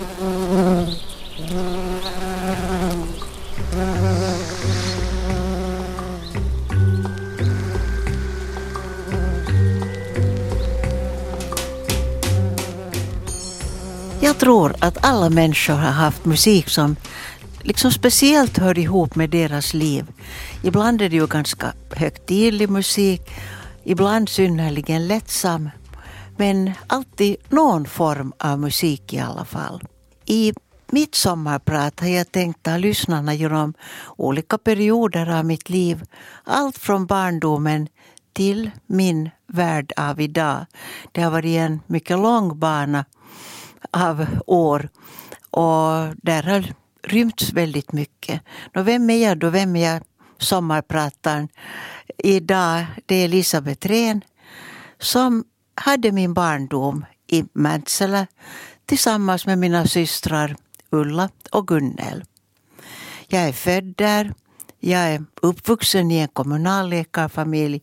Jag 0.00 0.08
tror 14.38 14.74
att 14.78 15.04
alla 15.04 15.30
människor 15.30 15.74
har 15.74 15.90
haft 15.90 16.24
musik 16.24 16.68
som 16.68 16.96
liksom 17.62 17.92
speciellt 17.92 18.58
hör 18.58 18.78
ihop 18.78 19.14
med 19.14 19.30
deras 19.30 19.74
liv. 19.74 20.06
Ibland 20.62 21.02
är 21.02 21.08
det 21.08 21.16
ju 21.16 21.26
ganska 21.26 21.72
högtidlig 21.90 22.70
musik, 22.70 23.30
ibland 23.84 24.28
synnerligen 24.28 25.08
lättsam, 25.08 25.70
men 26.40 26.70
alltid 26.86 27.36
någon 27.48 27.86
form 27.86 28.32
av 28.38 28.58
musik 28.58 29.12
i 29.12 29.18
alla 29.18 29.44
fall. 29.44 29.82
I 30.26 30.52
mitt 30.90 31.14
sommarprat 31.14 32.00
har 32.00 32.08
jag 32.08 32.32
tänkt 32.32 32.62
ta 32.62 32.76
lyssnarna 32.76 33.34
genom 33.34 33.74
olika 34.16 34.58
perioder 34.58 35.38
av 35.38 35.44
mitt 35.44 35.70
liv. 35.70 36.02
Allt 36.44 36.78
från 36.78 37.06
barndomen 37.06 37.88
till 38.32 38.70
min 38.86 39.30
värld 39.46 39.92
av 39.96 40.20
idag. 40.20 40.66
Det 41.12 41.22
har 41.22 41.30
varit 41.30 41.56
en 41.56 41.80
mycket 41.86 42.18
lång 42.18 42.58
bana 42.58 43.04
av 43.90 44.26
år 44.46 44.88
och 45.50 46.16
där 46.22 46.42
har 46.42 46.64
rymts 47.02 47.52
väldigt 47.52 47.92
mycket. 47.92 48.42
Och 48.76 48.88
vem 48.88 49.10
är 49.10 49.28
jag 49.28 49.38
då? 49.38 49.50
Vem 49.50 49.76
är 49.76 49.92
jag? 49.92 50.02
Sommarprataren. 50.38 51.48
Idag 52.18 52.84
det 53.06 53.14
är 53.14 53.24
Elisabeth 53.24 53.88
Rehn 53.88 54.24
som 54.98 55.44
hade 55.80 56.12
min 56.12 56.34
barndom 56.34 57.04
i 57.26 57.44
Mäntsälä 57.52 58.26
tillsammans 58.86 59.46
med 59.46 59.58
mina 59.58 59.86
systrar 59.86 60.56
Ulla 60.90 61.28
och 61.50 61.68
Gunnel. 61.68 62.24
Jag 63.28 63.42
är 63.42 63.52
född 63.52 63.94
där. 63.96 64.34
Jag 64.80 65.00
är 65.00 65.24
uppvuxen 65.42 66.10
i 66.10 66.18
en 66.18 66.28
kommunalläkarfamilj. 66.28 67.82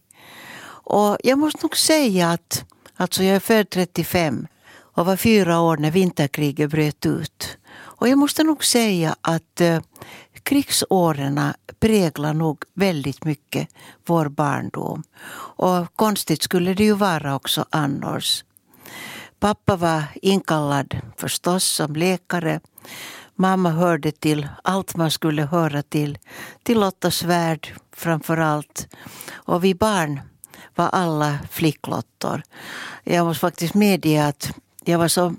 Och 0.65 1.17
jag 1.23 1.39
måste 1.39 1.59
nog 1.61 1.77
säga 1.77 2.29
att 2.29 2.65
alltså 2.95 3.23
jag 3.23 3.35
är 3.35 3.39
född 3.39 3.69
35 3.69 4.47
och 4.75 5.05
var 5.05 5.15
fyra 5.15 5.59
år 5.59 5.77
när 5.77 5.91
vinterkriget 5.91 6.69
bröt 6.69 7.05
ut. 7.05 7.57
Och 7.73 8.07
jag 8.07 8.17
måste 8.17 8.43
nog 8.43 8.65
säga 8.65 9.15
att 9.21 9.61
eh, 9.61 9.79
krigsåren 10.47 11.53
präglar 11.79 12.33
nog 12.33 12.63
väldigt 12.73 13.25
mycket 13.25 13.67
vår 14.05 14.29
barndom. 14.29 15.03
Och 15.57 15.95
konstigt 15.95 16.43
skulle 16.43 16.73
det 16.73 16.83
ju 16.83 16.93
vara 16.93 17.35
också 17.35 17.65
annars. 17.69 18.43
Pappa 19.39 19.75
var 19.75 20.03
inkallad 20.21 20.97
förstås 21.17 21.63
som 21.63 21.95
läkare. 21.95 22.59
Mamma 23.35 23.69
hörde 23.69 24.11
till 24.11 24.47
allt 24.63 24.95
man 24.95 25.11
skulle 25.11 25.43
höra 25.43 25.83
till. 25.83 26.17
Till 26.63 26.79
Lottas 26.79 27.23
värld 27.23 27.75
framför 27.95 28.37
allt. 28.37 28.87
Och 29.33 29.63
vi 29.63 29.75
barn 29.75 30.21
var 30.75 30.87
alla 30.87 31.39
flicklottor. 31.51 32.43
Jag 33.03 33.25
måste 33.25 33.39
faktiskt 33.39 33.73
medge 33.73 34.27
att 34.27 34.51
jag 34.85 34.99
var 34.99 35.07
så 35.07 35.35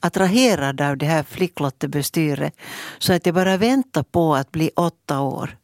attraherad 0.00 0.80
av 0.80 0.96
det 0.96 1.06
här 1.06 1.22
flicklottebestyret 1.22 2.56
så 2.98 3.12
att 3.12 3.26
jag 3.26 3.34
bara 3.34 3.56
väntade 3.56 4.04
på 4.10 4.34
att 4.34 4.52
bli 4.52 4.70
åtta 4.76 5.20
år 5.20 5.56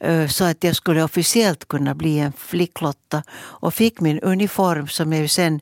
eh, 0.00 0.26
så 0.28 0.44
att 0.44 0.64
jag 0.64 0.76
skulle 0.76 1.02
officiellt 1.02 1.68
kunna 1.68 1.94
bli 1.94 2.18
en 2.18 2.32
flicklotta 2.32 3.22
och 3.32 3.74
fick 3.74 4.00
min 4.00 4.20
uniform 4.20 4.88
som 4.88 5.12
jag 5.12 5.30
sen 5.30 5.60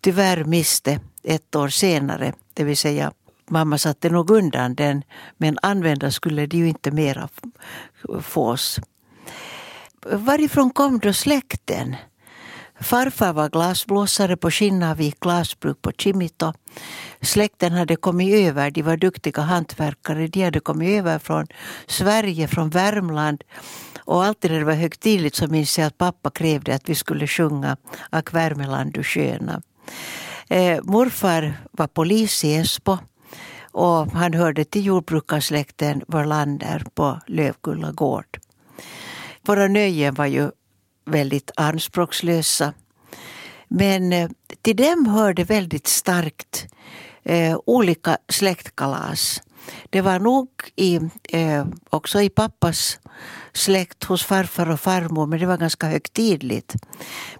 tyvärr 0.00 0.44
miste 0.44 1.00
ett 1.22 1.56
år 1.56 1.68
senare. 1.68 2.32
Det 2.54 2.64
vill 2.64 2.76
säga, 2.76 3.12
mamma 3.48 3.78
satte 3.78 4.10
nog 4.10 4.30
undan 4.30 4.74
den 4.74 5.02
men 5.36 5.58
använda 5.62 6.10
skulle 6.10 6.46
de 6.46 6.56
ju 6.56 6.68
inte 6.68 6.90
mera 6.90 7.28
fås. 8.20 8.80
Varifrån 10.06 10.70
kom 10.70 10.98
då 10.98 11.12
släkten? 11.12 11.96
Farfar 12.80 13.32
var 13.32 13.48
glasblåsare 13.48 14.36
på 14.36 14.50
Skinnavik 14.50 15.20
glasbruk 15.20 15.82
på 15.82 15.92
Kimito. 15.92 16.52
Släkten 17.20 17.72
hade 17.72 17.96
kommit 17.96 18.34
över, 18.34 18.70
de 18.70 18.82
var 18.82 18.96
duktiga 18.96 19.42
hantverkare. 19.42 20.26
De 20.26 20.42
hade 20.44 20.60
kommit 20.60 20.98
över 20.98 21.18
från 21.18 21.46
Sverige, 21.86 22.48
från 22.48 22.70
Värmland. 22.70 23.44
Och 24.04 24.24
alltid 24.24 24.50
när 24.50 24.58
det 24.58 24.64
var 24.64 24.74
högtidligt 24.74 25.36
så 25.36 25.46
minns 25.46 25.78
jag 25.78 25.86
att 25.86 25.98
pappa 25.98 26.30
krävde 26.30 26.74
att 26.74 26.88
vi 26.88 26.94
skulle 26.94 27.26
sjunga 27.26 27.76
Ack 28.10 28.32
Värmeland 28.32 28.92
du 28.92 29.02
sköna. 29.02 29.62
Eh, 30.48 30.82
morfar 30.82 31.54
var 31.70 31.86
polis 31.86 32.44
i 32.44 32.54
Esbo 32.54 32.98
och 33.72 34.12
han 34.12 34.34
hörde 34.34 34.64
till 34.64 34.86
jordbrukarsläkten 34.86 36.02
Warlander 36.08 36.84
på 36.94 37.20
Lövkulla 37.26 37.92
gård. 37.92 38.38
Våra 39.42 39.68
nöjen 39.68 40.14
var 40.14 40.26
ju 40.26 40.50
väldigt 41.04 41.50
anspråkslösa. 41.56 42.72
Men 43.68 44.12
eh, 44.12 44.30
till 44.62 44.76
dem 44.76 45.06
hörde 45.06 45.44
väldigt 45.44 45.86
starkt 45.86 46.66
eh, 47.22 47.58
olika 47.66 48.18
släktkalas. 48.28 49.42
Det 49.90 50.00
var 50.00 50.18
nog 50.18 50.48
i, 50.76 51.00
eh, 51.28 51.66
också 51.90 52.20
i 52.20 52.28
pappas 52.28 52.98
släkt 53.52 54.04
hos 54.04 54.24
farfar 54.24 54.70
och 54.70 54.80
farmor, 54.80 55.26
men 55.26 55.40
det 55.40 55.46
var 55.46 55.56
ganska 55.56 55.86
högtidligt. 55.86 56.74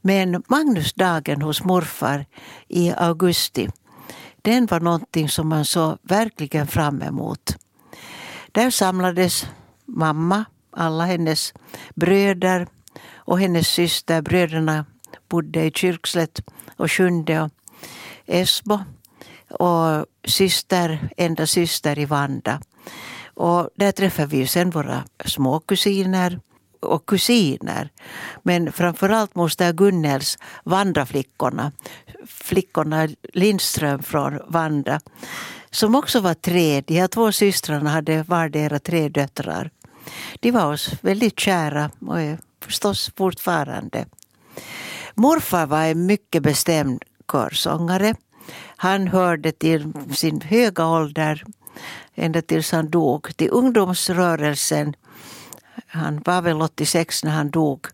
Men 0.03 0.43
Magnusdagen 0.49 1.43
hos 1.43 1.65
morfar 1.65 2.27
i 2.69 2.93
augusti, 2.97 3.69
den 4.43 4.67
var 4.67 4.81
någonting 4.81 5.29
som 5.29 5.49
man 5.49 5.65
såg 5.65 5.99
verkligen 6.03 6.67
fram 6.67 7.03
emot. 7.03 7.57
Där 8.53 8.71
samlades 8.71 9.47
mamma, 9.87 10.45
alla 10.71 11.05
hennes 11.05 11.55
bröder, 11.95 12.67
och 13.25 13.41
hennes 13.41 13.69
syster, 13.69 14.23
bröderna 14.23 14.85
bodde 15.29 15.65
i 15.65 15.71
Kyrkslätt 15.71 16.41
och 16.77 16.91
Sjunde 16.91 17.41
och 17.41 17.51
Esbo. 18.27 18.79
Och 19.51 20.07
syster, 20.25 21.09
enda 21.17 21.47
syster 21.47 21.99
i 21.99 22.05
Vanda. 22.05 22.61
Och 23.35 23.69
där 23.75 23.93
träffade 23.93 24.29
vi 24.29 24.47
sen 24.47 24.71
våra 24.71 25.05
småkusiner 25.25 26.41
och 26.81 27.07
kusiner. 27.07 27.91
Men 28.43 28.73
framförallt 28.73 29.35
moster 29.35 29.73
Gunnels 29.73 30.39
Vandaflickorna. 30.65 31.73
Flickorna 32.27 33.09
Lindström 33.33 34.03
från 34.03 34.39
Vanda. 34.49 35.01
Som 35.71 35.95
också 35.95 36.21
var 36.21 36.35
tre. 36.35 36.81
De 36.81 37.01
här 37.01 37.09
två 37.09 37.33
systrarna 37.33 37.91
hade 37.91 38.23
vardera 38.23 38.79
tre 38.79 39.09
döttrar. 39.09 39.71
De 40.41 40.51
var 40.51 40.73
oss 40.73 40.91
väldigt 41.01 41.41
kära 41.41 41.91
och 42.01 42.21
är 42.21 42.39
förstås 42.65 43.11
fortfarande. 43.17 44.07
Morfar 45.15 45.67
var 45.67 45.85
en 45.85 46.07
mycket 46.07 46.43
bestämd 46.43 47.03
körsångare. 47.33 48.15
Han 48.77 49.09
hörde 49.09 49.53
till 49.53 49.93
sin 50.15 50.41
höga 50.41 50.87
ålder, 50.87 51.45
ända 52.15 52.43
tills 52.43 52.73
han 52.73 52.91
dog, 52.91 53.37
till 53.37 53.51
ungdomsrörelsen. 53.51 54.95
Han 55.87 56.23
var 56.25 56.43
väl 56.43 56.63
86 56.63 57.25
när 57.25 57.31
han 57.31 57.51
dog. 57.51 57.87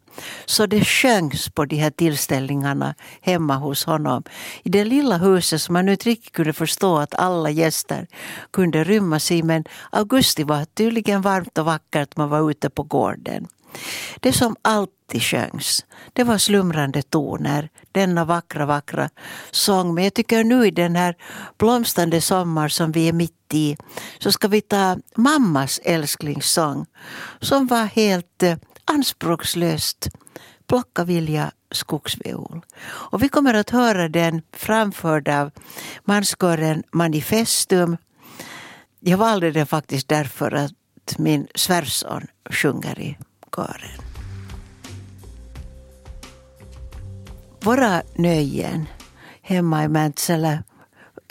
Så 0.46 0.66
det 0.66 0.84
sjöngs 0.84 1.48
på 1.48 1.64
de 1.64 1.76
här 1.76 1.90
tillställningarna 1.90 2.94
hemma 3.20 3.56
hos 3.56 3.84
honom. 3.84 4.22
I 4.62 4.68
det 4.68 4.84
lilla 4.84 5.16
huset 5.16 5.62
som 5.62 5.72
man 5.72 5.88
inte 5.88 6.08
riktigt 6.08 6.32
kunde 6.32 6.52
förstå 6.52 6.98
att 6.98 7.14
alla 7.14 7.50
gäster 7.50 8.06
kunde 8.50 8.84
rymmas 8.84 9.30
i. 9.30 9.42
Men 9.42 9.64
augusti 9.90 10.44
var 10.44 10.64
tydligen 10.64 11.22
varmt 11.22 11.58
och 11.58 11.64
vackert. 11.64 12.16
Man 12.16 12.28
var 12.28 12.50
ute 12.50 12.70
på 12.70 12.82
gården. 12.82 13.46
Det 14.20 14.32
som 14.32 14.56
alltid 14.62 15.22
sjöngs, 15.22 15.86
det 16.12 16.24
var 16.24 16.38
slumrande 16.38 17.02
toner, 17.02 17.68
denna 17.92 18.24
vackra, 18.24 18.66
vackra 18.66 19.10
sång. 19.50 19.94
Men 19.94 20.04
jag 20.04 20.14
tycker 20.14 20.44
nu 20.44 20.66
i 20.66 20.70
den 20.70 20.96
här 20.96 21.16
blomstrande 21.58 22.20
sommar 22.20 22.68
som 22.68 22.92
vi 22.92 23.08
är 23.08 23.12
mitt 23.12 23.54
i, 23.54 23.76
så 24.19 24.32
ska 24.32 24.48
vi 24.48 24.60
ta 24.60 24.96
mammas 25.16 25.80
älsklingssång 25.84 26.86
som 27.40 27.66
var 27.66 27.84
helt 27.84 28.42
eh, 28.42 28.56
anspråkslöst 28.84 30.08
Plocka 30.69 31.04
vilja 31.04 31.52
skogsviol. 31.70 32.64
Och 32.84 33.22
vi 33.22 33.28
kommer 33.28 33.54
att 33.54 33.70
höra 33.70 34.08
den 34.08 34.42
framförd 34.52 35.28
av 35.28 35.50
manskören 36.04 36.82
Manifestum. 36.92 37.96
Jag 39.00 39.19
valde 39.19 39.50
den 39.50 39.66
faktiskt 39.66 40.08
därför 40.08 40.52
att 40.52 41.19
min 41.19 41.46
svärson 41.54 42.26
sjunger 42.50 43.00
i 43.00 43.16
kören. 43.58 44.00
Våra 47.60 48.02
nöjen 48.14 48.87
hemma 49.43 49.84
i 49.84 49.88
Mäntsälä 49.88 50.62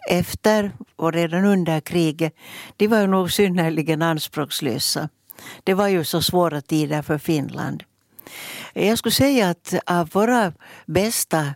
efter 0.09 0.71
och 0.95 1.13
redan 1.13 1.45
under 1.45 1.79
kriget, 1.79 2.33
de 2.77 2.88
var 2.88 3.00
ju 3.00 3.07
nog 3.07 3.31
synnerligen 3.31 4.01
anspråkslösa. 4.01 5.09
Det 5.63 5.74
var 5.74 5.88
ju 5.88 6.03
så 6.03 6.21
svåra 6.21 6.62
tider 6.62 7.01
för 7.01 7.18
Finland. 7.18 7.83
Jag 8.74 8.97
skulle 8.97 9.12
säga 9.13 9.50
att 9.50 9.74
av 9.85 10.09
våra 10.09 10.53
bästa 10.85 11.53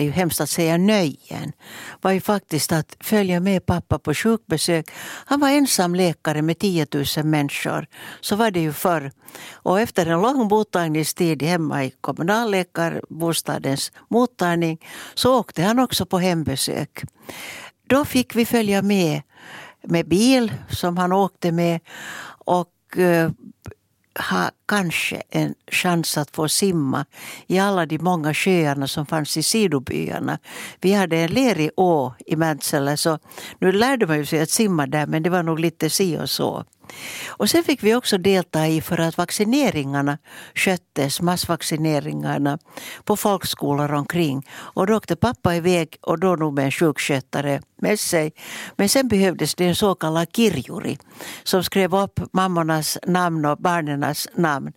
det 0.00 0.04
är 0.04 0.06
ju 0.06 0.12
hemskt 0.12 0.40
att 0.40 0.50
säga 0.50 0.76
nöjen, 0.76 1.52
var 2.00 2.10
ju 2.10 2.20
faktiskt 2.20 2.72
att 2.72 2.96
följa 3.00 3.40
med 3.40 3.66
pappa 3.66 3.98
på 3.98 4.14
sjukbesök. 4.14 4.90
Han 5.26 5.40
var 5.40 5.48
ensam 5.48 5.94
läkare 5.94 6.42
med 6.42 6.58
10 6.58 6.86
000 7.16 7.24
människor. 7.24 7.86
Så 8.20 8.36
var 8.36 8.50
det 8.50 8.60
ju 8.60 8.72
förr. 8.72 9.12
Och 9.52 9.80
efter 9.80 10.06
en 10.06 10.22
lång 10.22 10.48
mottagningstid 10.48 11.42
hemma 11.42 11.84
i 11.84 11.92
kommunalläkarbostadens 12.00 13.92
mottagning 14.08 14.78
så 15.14 15.38
åkte 15.38 15.62
han 15.62 15.78
också 15.78 16.06
på 16.06 16.18
hembesök. 16.18 17.02
Då 17.86 18.04
fick 18.04 18.34
vi 18.34 18.46
följa 18.46 18.82
med 18.82 19.22
med 19.82 20.08
bil 20.08 20.52
som 20.70 20.96
han 20.96 21.12
åkte 21.12 21.52
med 21.52 21.80
och 22.44 22.98
eh, 22.98 23.30
ha 24.20 24.50
kanske 24.68 25.22
en 25.30 25.54
chans 25.70 26.18
att 26.18 26.30
få 26.30 26.48
simma 26.48 27.06
i 27.46 27.58
alla 27.58 27.86
de 27.86 27.98
många 27.98 28.34
sjöarna 28.34 28.88
som 28.88 29.06
fanns 29.06 29.36
i 29.36 29.42
sidobyarna. 29.42 30.38
Vi 30.80 30.92
hade 30.92 31.16
en 31.16 31.30
lerig 31.30 31.70
å 31.76 32.14
i 32.26 32.36
Mäntsälä 32.36 32.96
så 32.96 33.18
nu 33.58 33.72
lärde 33.72 34.06
man 34.06 34.26
sig 34.26 34.40
att 34.40 34.50
simma 34.50 34.86
där 34.86 35.06
men 35.06 35.22
det 35.22 35.30
var 35.30 35.42
nog 35.42 35.60
lite 35.60 35.90
si 35.90 36.18
och 36.18 36.30
så. 36.30 36.64
Och 37.28 37.50
sen 37.50 37.64
fick 37.64 37.82
vi 37.82 37.94
också 37.94 38.18
delta 38.18 38.66
i 38.66 38.80
för 38.80 39.00
att 39.00 39.18
vaccineringarna 39.18 40.18
sköttes, 40.54 41.20
massvaccineringarna 41.20 42.58
på 43.04 43.16
folkskolor 43.16 43.92
omkring. 43.92 44.46
Och 44.52 44.86
då 44.86 44.96
åkte 44.96 45.16
pappa 45.16 45.56
iväg 45.56 45.96
och 46.00 46.18
då 46.18 46.36
nog 46.36 46.54
med 46.54 46.64
en 46.64 46.70
sjukskötare 46.70 47.60
med 47.76 48.00
sig. 48.00 48.32
Men 48.76 48.88
sen 48.88 49.08
behövdes 49.08 49.54
det 49.54 49.66
en 49.66 49.74
så 49.74 49.94
kallad 49.94 50.28
kirjuri 50.36 50.98
som 51.44 51.64
skrev 51.64 51.94
upp 51.94 52.20
mammornas 52.32 52.98
namn 53.06 53.44
och 53.44 53.58
barnens 53.58 54.28
namn. 54.34 54.72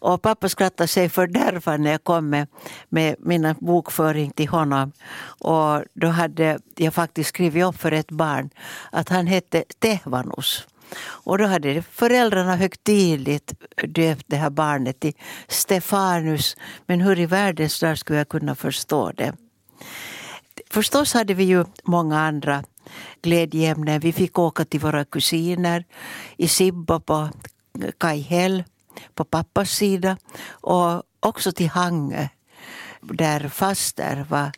Och 0.00 0.22
pappa 0.22 0.48
skrattade 0.48 0.88
sig 0.88 1.08
fördärvad 1.08 1.80
när 1.80 1.90
jag 1.90 2.04
kom 2.04 2.30
med, 2.30 2.46
med 2.88 3.16
min 3.18 3.54
bokföring 3.58 4.30
till 4.30 4.48
honom. 4.48 4.92
Och 5.40 5.82
då 5.94 6.08
hade 6.08 6.58
jag 6.76 6.94
faktiskt 6.94 7.28
skrivit 7.28 7.64
upp 7.64 7.80
för 7.80 7.92
ett 7.92 8.10
barn 8.10 8.50
att 8.92 9.08
han 9.08 9.26
hette 9.26 9.64
Tehvanus. 9.78 10.66
Och 10.98 11.38
då 11.38 11.44
hade 11.46 11.82
föräldrarna 11.82 12.56
högtidligt 12.56 13.54
döpt 13.88 14.24
det 14.26 14.36
här 14.36 14.50
barnet 14.50 15.00
till 15.00 15.12
Stefanus. 15.48 16.56
Men 16.86 17.00
hur 17.00 17.20
i 17.20 17.26
världens 17.26 17.80
där 17.80 17.94
skulle 17.94 18.18
jag 18.18 18.28
kunna 18.28 18.54
förstå 18.54 19.12
det? 19.12 19.32
Förstås 20.70 21.14
hade 21.14 21.34
vi 21.34 21.44
ju 21.44 21.64
många 21.84 22.20
andra 22.20 22.64
glädjeämnen. 23.22 24.00
Vi 24.00 24.12
fick 24.12 24.38
åka 24.38 24.64
till 24.64 24.80
våra 24.80 25.04
kusiner 25.04 25.84
i 26.36 26.48
Sibba 26.48 27.00
på 27.00 27.28
Kajhäll 27.98 28.64
på 29.14 29.24
pappas 29.24 29.70
sida 29.70 30.16
och 30.50 31.02
också 31.20 31.52
till 31.52 31.68
Hangö 31.68 32.28
där 33.00 33.48
faster 33.48 34.26
var 34.28 34.52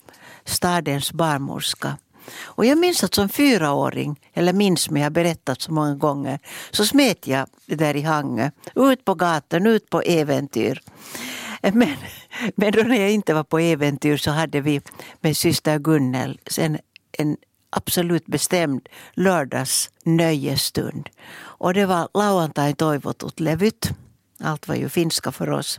stadens 0.45 1.13
barnmorska. 1.13 1.97
Och 2.39 2.67
jag 2.67 2.79
minns 2.79 3.05
att 3.05 3.15
som 3.15 3.29
fyraåring, 3.29 4.21
eller 4.35 4.53
minns 4.53 4.91
mig, 4.91 5.01
jag 5.01 5.07
har 5.07 5.11
berättat 5.11 5.63
så 5.63 5.73
många 5.73 5.95
gånger, 5.95 6.39
så 6.71 6.85
smet 6.85 7.27
jag 7.27 7.47
där 7.67 7.97
i 7.97 8.03
Hangö, 8.03 8.51
ut 8.75 9.05
på 9.05 9.15
gatan, 9.15 9.67
ut 9.67 9.91
på 9.91 10.01
äventyr. 10.01 10.83
Men, 11.63 11.97
men 12.55 12.73
då 12.73 12.83
när 12.83 13.01
jag 13.01 13.11
inte 13.11 13.35
var 13.35 13.45
på 13.45 13.59
äventyr 13.59 14.17
så 14.17 14.31
hade 14.31 14.61
vi 14.61 14.81
med 15.21 15.37
syster 15.37 15.79
Gunnel 15.79 16.41
sen 16.47 16.79
en 17.13 17.37
absolut 17.71 18.27
bestämd 18.27 18.89
lördags 19.15 19.91
nöjesstund. 20.05 21.09
Och 21.41 21.75
det 21.75 21.87
var 21.87 22.09
lauantai 22.15 22.75
toivotut 22.75 23.41
levyt. 23.41 23.91
Allt 24.41 24.69
var 24.69 24.75
ju 24.75 24.89
finska 24.89 25.33
för 25.33 25.51
oss. 25.51 25.79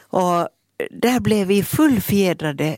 Och 0.00 0.48
där 0.90 1.20
blev 1.20 1.46
vi 1.46 1.62
fullfjädrade 1.62 2.76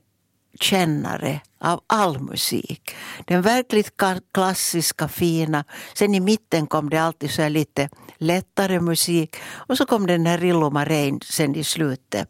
kännare 0.61 1.41
av 1.61 1.81
all 1.87 2.21
musik. 2.21 2.97
Den 3.25 3.43
verkligt 3.43 3.93
klassiska, 4.35 5.09
fina. 5.09 5.65
Sen 5.95 6.15
i 6.15 6.21
mitten 6.21 6.67
kom 6.67 6.91
det 6.91 6.99
alltid 6.99 7.31
så 7.31 7.49
lite 7.49 7.89
lättare 8.19 8.81
musik. 8.81 9.37
Och 9.53 9.77
så 9.77 9.87
kom 9.87 10.07
den 10.07 10.27
här 10.27 10.39
Rillo 10.39 10.71
Marein 10.71 11.21
sen 11.25 11.55
i 11.55 11.65
slutet. 11.65 12.29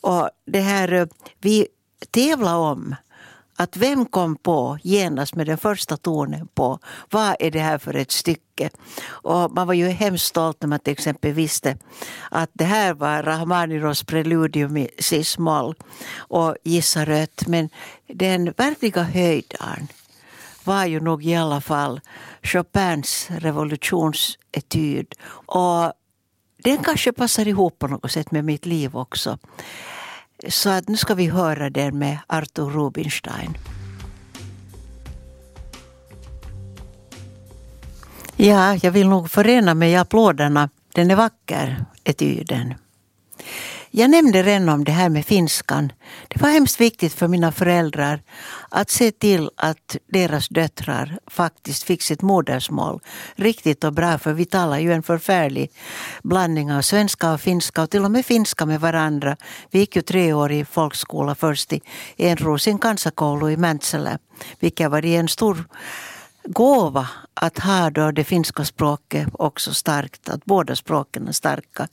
Och 0.00 0.30
det 0.46 0.60
här, 0.60 0.92
eh, 0.92 1.06
vi 1.40 1.66
tävlade 2.10 2.56
om 2.56 2.94
att 3.56 3.76
vem 3.76 4.06
kom 4.06 4.36
på 4.36 4.78
genast 4.82 5.34
med 5.34 5.46
den 5.46 5.58
första 5.58 5.96
tonen 5.96 6.48
på 6.54 6.78
vad 7.10 7.36
är 7.38 7.50
det 7.50 7.60
här 7.60 7.78
för 7.78 7.96
ett 7.96 8.10
stycke? 8.10 8.70
Och 9.06 9.52
man 9.52 9.66
var 9.66 9.74
ju 9.74 9.88
hemskt 9.88 10.24
stolt 10.24 10.56
när 10.60 10.68
man 10.68 10.78
till 10.78 10.92
exempel 10.92 11.32
visste 11.32 11.76
att 12.30 12.50
det 12.52 12.64
här 12.64 12.94
var 12.94 13.22
Rahmaninovs 13.22 14.02
preludium 14.02 14.76
i 14.76 14.88
cis-moll 14.98 15.74
och 16.16 16.56
Gissa 16.64 17.04
rött. 17.04 17.46
Men 17.46 17.68
den 18.06 18.52
verkliga 18.56 19.02
höjdaren 19.02 19.88
var 20.64 20.84
ju 20.84 21.00
nog 21.00 21.24
i 21.24 21.34
alla 21.34 21.60
fall 21.60 22.00
Chopins 22.42 23.28
revolutionsetyd. 23.30 25.14
Och 25.46 25.92
den 26.64 26.78
kanske 26.78 27.12
passar 27.12 27.48
ihop 27.48 27.78
på 27.78 27.88
något 27.88 28.12
sätt 28.12 28.30
med 28.30 28.44
mitt 28.44 28.66
liv 28.66 28.96
också. 28.96 29.38
Så 30.48 30.70
att 30.70 30.88
nu 30.88 30.96
ska 30.96 31.14
vi 31.14 31.26
höra 31.26 31.70
den 31.70 31.98
med 31.98 32.18
Arthur 32.26 32.70
Rubinstein. 32.70 33.58
Ja, 38.36 38.76
jag 38.82 38.90
vill 38.90 39.08
nog 39.08 39.30
förena 39.30 39.74
mig 39.74 39.92
i 39.92 39.96
applåderna. 39.96 40.68
Den 40.94 41.10
är 41.10 41.16
vacker, 41.16 41.84
etyden. 42.04 42.74
Jag 43.96 44.10
nämnde 44.10 44.42
redan 44.42 44.68
om 44.68 44.84
det 44.84 44.92
här 44.92 45.08
med 45.08 45.26
finskan. 45.26 45.92
Det 46.28 46.40
var 46.40 46.48
hemskt 46.48 46.80
viktigt 46.80 47.12
för 47.12 47.28
mina 47.28 47.52
föräldrar 47.52 48.22
att 48.68 48.90
se 48.90 49.10
till 49.10 49.50
att 49.56 49.96
deras 50.12 50.48
döttrar 50.48 51.18
faktiskt 51.26 51.82
fick 51.82 52.02
sitt 52.02 52.22
modersmål 52.22 53.00
riktigt 53.36 53.84
och 53.84 53.92
bra. 53.92 54.18
För 54.18 54.32
vi 54.32 54.44
talar 54.44 54.78
ju 54.78 54.92
en 54.92 55.02
förfärlig 55.02 55.70
blandning 56.22 56.72
av 56.72 56.82
svenska 56.82 57.32
och 57.32 57.40
finska 57.40 57.82
och 57.82 57.90
till 57.90 58.04
och 58.04 58.10
med 58.10 58.26
finska 58.26 58.66
med 58.66 58.80
varandra. 58.80 59.36
Vi 59.70 59.78
gick 59.78 59.96
ju 59.96 60.02
tre 60.02 60.32
år 60.32 60.52
i 60.52 60.64
folkskola 60.64 61.34
först 61.34 61.72
i 61.72 61.80
Enrosin 62.16 62.78
kansakoulu 62.78 63.50
i 63.50 63.56
Mäntsälä, 63.56 64.18
vilket 64.60 64.90
var 64.90 65.04
en 65.04 65.28
stor 65.28 65.64
gåva 66.44 67.08
att 67.34 67.58
ha 67.58 67.90
då 67.90 68.10
det 68.10 68.24
finska 68.24 68.64
språket 68.64 69.28
också 69.32 69.74
starkt, 69.74 70.28
att 70.28 70.44
båda 70.44 70.76
språken 70.76 71.28
är 71.28 71.32
starka. 71.32 71.88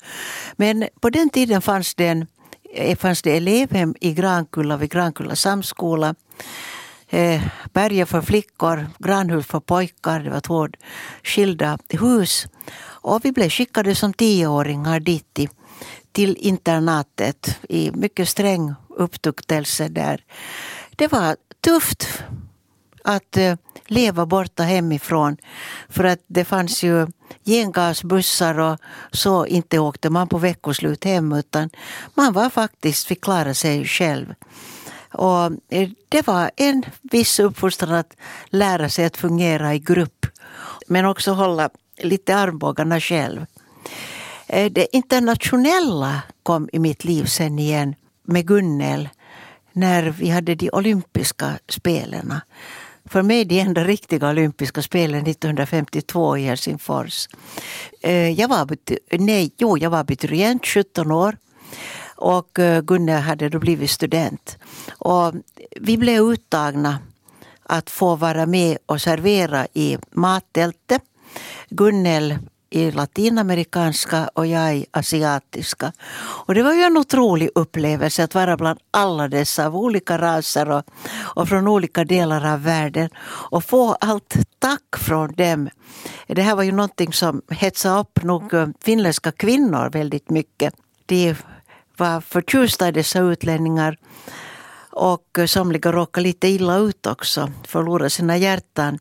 Men 0.55 0.87
på 0.99 1.09
den 1.09 1.29
tiden 1.29 1.61
fanns 1.61 1.95
det, 1.95 2.07
en, 2.07 2.27
eh, 2.73 2.97
fanns 2.97 3.21
det 3.21 3.37
elevhem 3.37 3.95
i 4.01 4.13
Grankulla 4.13 4.77
vid 4.77 4.91
Grankulla 4.91 5.35
samskola. 5.35 6.15
Eh, 7.09 7.41
Berga 7.73 8.05
för 8.05 8.21
flickor, 8.21 8.87
Granhult 8.99 9.47
för 9.47 9.59
pojkar. 9.59 10.19
Det 10.19 10.29
var 10.29 10.39
två 10.39 10.67
skilda 11.23 11.77
hus. 11.89 12.47
Och 12.83 13.25
vi 13.25 13.31
blev 13.31 13.49
skickade 13.49 13.95
som 13.95 14.13
tioåringar 14.13 14.99
dit 14.99 15.39
till 16.11 16.37
internatet 16.39 17.57
i 17.69 17.91
mycket 17.91 18.29
sträng 18.29 18.73
upptuktelse 18.89 19.87
där. 19.87 20.23
Det 20.95 21.11
var 21.11 21.35
tufft 21.61 22.23
att 23.03 23.37
eh, 23.37 23.55
leva 23.91 24.25
borta 24.25 24.63
hemifrån. 24.63 25.37
För 25.89 26.03
att 26.03 26.19
det 26.27 26.45
fanns 26.45 26.83
ju 26.83 27.07
gengasbussar 27.45 28.59
och 28.59 28.77
så 29.11 29.45
inte 29.45 29.79
åkte 29.79 30.09
man 30.09 30.27
på 30.27 30.37
veckoslut 30.37 31.03
hem 31.03 31.33
utan 31.33 31.69
man 32.13 32.33
var 32.33 32.49
faktiskt 32.49 33.07
fick 33.07 33.23
klara 33.23 33.53
sig 33.53 33.85
själv. 33.85 34.33
Och 35.13 35.45
eh, 35.69 35.89
det 36.09 36.27
var 36.27 36.51
en 36.57 36.83
viss 37.01 37.39
uppfostran 37.39 37.93
att 37.93 38.13
lära 38.45 38.89
sig 38.89 39.05
att 39.05 39.17
fungera 39.17 39.75
i 39.75 39.79
grupp 39.79 40.25
men 40.87 41.05
också 41.05 41.31
hålla 41.31 41.69
lite 41.97 42.35
armbågarna 42.35 42.99
själv. 42.99 43.45
Eh, 44.47 44.71
det 44.71 44.95
internationella 44.95 46.21
kom 46.43 46.69
i 46.73 46.79
mitt 46.79 47.03
liv 47.03 47.25
sen 47.25 47.59
igen 47.59 47.95
med 48.23 48.47
Gunnel 48.47 49.09
när 49.71 50.03
vi 50.03 50.29
hade 50.29 50.55
de 50.55 50.69
olympiska 50.71 51.59
spelen 51.69 52.33
för 53.05 53.21
mig 53.21 53.45
de 53.45 53.59
enda 53.59 53.83
riktiga 53.83 54.29
olympiska 54.29 54.81
spelen 54.81 55.27
1952 55.27 56.37
i 56.37 56.43
Helsingfors. 56.43 57.27
Eh, 58.01 58.29
jag 58.29 58.47
var, 58.47 58.77
nej, 59.17 59.51
jo, 59.57 59.77
jag 59.77 59.89
var 59.89 59.99
abiturient, 59.99 60.65
17 60.65 61.11
år. 61.11 61.37
Och 62.15 62.59
eh, 62.59 62.81
Gunnar 62.81 63.21
hade 63.21 63.49
då 63.49 63.59
blivit 63.59 63.91
student. 63.91 64.57
Och 64.91 65.33
vi 65.81 65.97
blev 65.97 66.23
uttagna 66.23 66.99
att 67.63 67.89
få 67.89 68.15
vara 68.15 68.45
med 68.45 68.77
och 68.85 69.01
servera 69.01 69.67
i 69.73 69.97
mattältet. 70.11 71.01
Gunnel 71.69 72.37
i 72.71 72.91
latinamerikanska 72.91 74.29
och 74.33 74.47
jag 74.47 74.75
i 74.75 74.85
asiatiska. 74.91 75.91
Och 76.47 76.55
det 76.55 76.63
var 76.63 76.73
ju 76.73 76.81
en 76.81 76.97
otrolig 76.97 77.49
upplevelse 77.55 78.23
att 78.23 78.35
vara 78.35 78.57
bland 78.57 78.79
alla 78.91 79.27
dessa 79.27 79.65
av 79.65 79.75
olika 79.75 80.17
raser 80.17 80.69
och, 80.69 80.83
och 81.35 81.49
från 81.49 81.67
olika 81.67 82.03
delar 82.03 82.53
av 82.53 82.63
världen 82.63 83.09
och 83.51 83.63
få 83.63 83.93
allt 83.93 84.35
tack 84.59 84.97
från 84.97 85.33
dem. 85.33 85.69
Det 86.27 86.41
här 86.41 86.55
var 86.55 86.63
ju 86.63 86.71
någonting 86.71 87.13
som 87.13 87.41
hetsade 87.49 87.99
upp 87.99 88.23
nog 88.23 88.53
eh, 88.53 88.67
finländska 88.83 89.31
kvinnor 89.31 89.89
väldigt 89.89 90.29
mycket. 90.29 90.73
De 91.05 91.35
var 91.97 92.21
förtjusta 92.21 92.87
i 92.87 92.91
dessa 92.91 93.19
utlänningar 93.19 93.97
Och 94.91 95.39
eh, 95.39 95.45
somliga 95.45 95.91
råkade 95.91 96.23
lite 96.23 96.47
illa 96.47 96.77
ut 96.77 97.07
också, 97.07 97.51
förlorade 97.67 98.09
sina 98.09 98.37
hjärtan. 98.37 98.99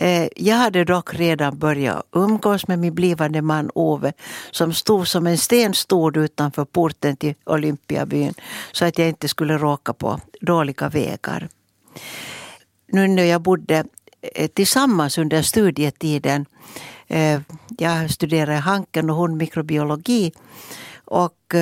Eh, 0.00 0.28
jag 0.36 0.56
hade 0.56 0.84
dock 0.84 1.14
redan 1.14 1.58
börjat 1.58 2.06
umgås 2.12 2.68
med 2.68 2.78
min 2.78 2.94
blivande 2.94 3.42
man 3.42 3.70
Ove 3.74 4.12
som 4.50 4.72
stod 4.72 5.08
som 5.08 5.26
en 5.26 5.38
sten 5.38 5.74
stod 5.74 6.16
utanför 6.16 6.64
porten 6.64 7.16
till 7.16 7.34
Olympiabyn 7.44 8.34
så 8.72 8.84
att 8.84 8.98
jag 8.98 9.08
inte 9.08 9.28
skulle 9.28 9.58
råka 9.58 9.92
på 9.92 10.20
dåliga 10.40 10.88
vägar. 10.88 11.48
Nu 12.86 13.08
när 13.08 13.24
jag 13.24 13.42
bodde 13.42 13.84
eh, 14.34 14.48
tillsammans 14.48 15.18
under 15.18 15.42
studietiden 15.42 16.46
eh, 17.06 17.40
jag 17.78 18.10
studerade 18.10 18.58
Hanken 18.58 19.10
och 19.10 19.16
hon 19.16 19.36
mikrobiologi. 19.36 20.32
Och 21.04 21.54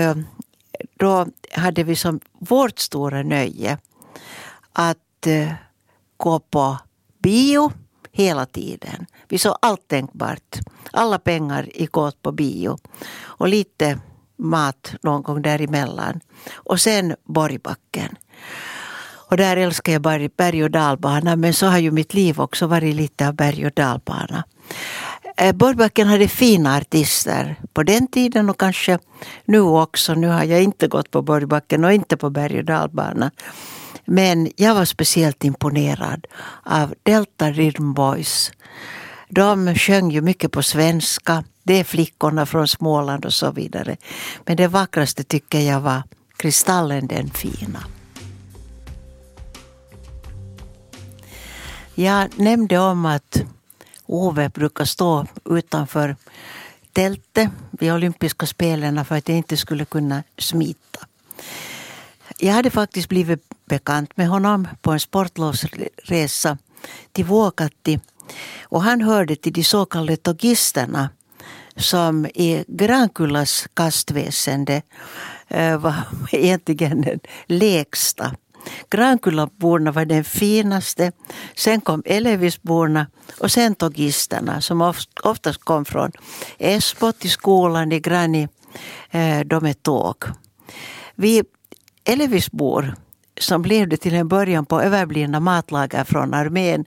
då 0.96 1.26
hade 1.52 1.82
vi 1.82 1.96
som 1.96 2.20
vårt 2.38 2.78
stora 2.78 3.22
nöje 3.22 3.78
att 4.72 5.26
gå 6.16 6.38
på 6.38 6.78
bio 7.18 7.72
hela 8.12 8.46
tiden. 8.46 9.06
Vi 9.28 9.38
såg 9.38 9.56
allt 9.62 9.88
tänkbart. 9.88 10.58
Alla 10.90 11.18
pengar 11.18 11.68
gick 11.74 11.96
åt 11.96 12.22
på 12.22 12.32
bio. 12.32 12.78
Och 13.20 13.48
lite 13.48 13.98
mat 14.38 14.94
någon 15.02 15.22
gång 15.22 15.42
däremellan. 15.42 16.20
Och 16.54 16.80
sen 16.80 17.14
Borgbacken. 17.24 18.16
Och 19.30 19.36
där 19.36 19.56
älskar 19.56 19.92
jag 19.92 20.02
berg 20.36 20.64
och 20.64 20.70
dalbana 20.70 21.36
men 21.36 21.54
så 21.54 21.66
har 21.66 21.78
ju 21.78 21.90
mitt 21.90 22.14
liv 22.14 22.40
också 22.40 22.66
varit 22.66 22.94
lite 22.94 23.28
av 23.28 23.34
berg 23.34 23.66
och 23.66 23.72
dalbana. 23.72 24.44
Eh, 25.36 25.52
Borgbacken 25.52 26.08
hade 26.08 26.28
fina 26.28 26.76
artister 26.76 27.56
på 27.72 27.82
den 27.82 28.06
tiden 28.06 28.50
och 28.50 28.60
kanske 28.60 28.98
nu 29.44 29.60
också. 29.60 30.14
Nu 30.14 30.28
har 30.28 30.44
jag 30.44 30.62
inte 30.62 30.88
gått 30.88 31.10
på 31.10 31.22
Borgbacken 31.22 31.84
och 31.84 31.92
inte 31.92 32.16
på 32.16 32.30
berg 32.30 32.58
och 32.58 32.64
dalbana. 32.64 33.30
Men 34.10 34.50
jag 34.56 34.74
var 34.74 34.84
speciellt 34.84 35.44
imponerad 35.44 36.26
av 36.62 36.94
Delta 37.02 37.50
Rhythm 37.50 37.92
Boys. 37.92 38.52
De 39.28 39.74
sjöng 39.74 40.10
ju 40.10 40.20
mycket 40.20 40.52
på 40.52 40.62
svenska. 40.62 41.44
Det 41.62 41.74
är 41.74 41.84
flickorna 41.84 42.46
från 42.46 42.68
Småland 42.68 43.24
och 43.24 43.32
så 43.32 43.50
vidare. 43.50 43.96
Men 44.44 44.56
det 44.56 44.68
vackraste 44.68 45.24
tycker 45.24 45.60
jag 45.60 45.80
var 45.80 46.02
Kristallen 46.36 47.06
den 47.06 47.30
fina. 47.30 47.84
Jag 51.94 52.38
nämnde 52.38 52.78
om 52.78 53.06
att 53.06 53.42
Ove 54.06 54.48
brukar 54.48 54.84
stå 54.84 55.26
utanför 55.44 56.16
tältet 56.92 57.50
vid 57.70 57.92
olympiska 57.92 58.46
spelen 58.46 59.04
för 59.04 59.16
att 59.16 59.28
jag 59.28 59.38
inte 59.38 59.56
skulle 59.56 59.84
kunna 59.84 60.22
smita. 60.38 61.06
Jag 62.38 62.52
hade 62.52 62.70
faktiskt 62.70 63.08
blivit 63.08 63.54
bekant 63.68 64.16
med 64.16 64.28
honom 64.28 64.68
på 64.82 64.92
en 64.92 65.00
sportlovsresa 65.00 66.58
till 67.12 67.24
Vuokatti. 67.24 68.00
Och 68.62 68.82
han 68.82 69.00
hörde 69.00 69.36
till 69.36 69.52
de 69.52 69.64
så 69.64 69.86
kallade 69.86 70.16
togisterna 70.16 71.08
som 71.76 72.26
i 72.26 72.64
Grankullas 72.68 73.66
kastväsende 73.74 74.82
eh, 75.48 75.78
var 75.78 75.94
egentligen 76.32 77.00
den 77.00 77.20
lägsta. 77.46 78.34
Grankullaborna 78.90 79.92
var 79.92 80.04
den 80.04 80.24
finaste. 80.24 81.12
Sen 81.56 81.80
kom 81.80 82.02
Elevisborna 82.06 83.06
och 83.38 83.52
sen 83.52 83.74
togisterna 83.74 84.60
som 84.60 84.94
oftast 85.24 85.64
kom 85.64 85.84
från 85.84 86.12
Esbo 86.58 87.12
till 87.12 87.30
skolan 87.30 87.92
i 87.92 88.00
Grani. 88.00 88.48
Eh, 89.10 89.40
de 89.40 89.66
är 89.66 89.72
tåg. 89.72 90.16
Vi 91.14 91.42
Elevisbor 92.04 92.94
som 93.40 93.64
levde 93.64 93.96
till 93.96 94.14
en 94.14 94.28
början 94.28 94.66
på 94.66 94.82
överblivna 94.82 95.40
matlager 95.40 96.04
från 96.04 96.34
armén. 96.34 96.84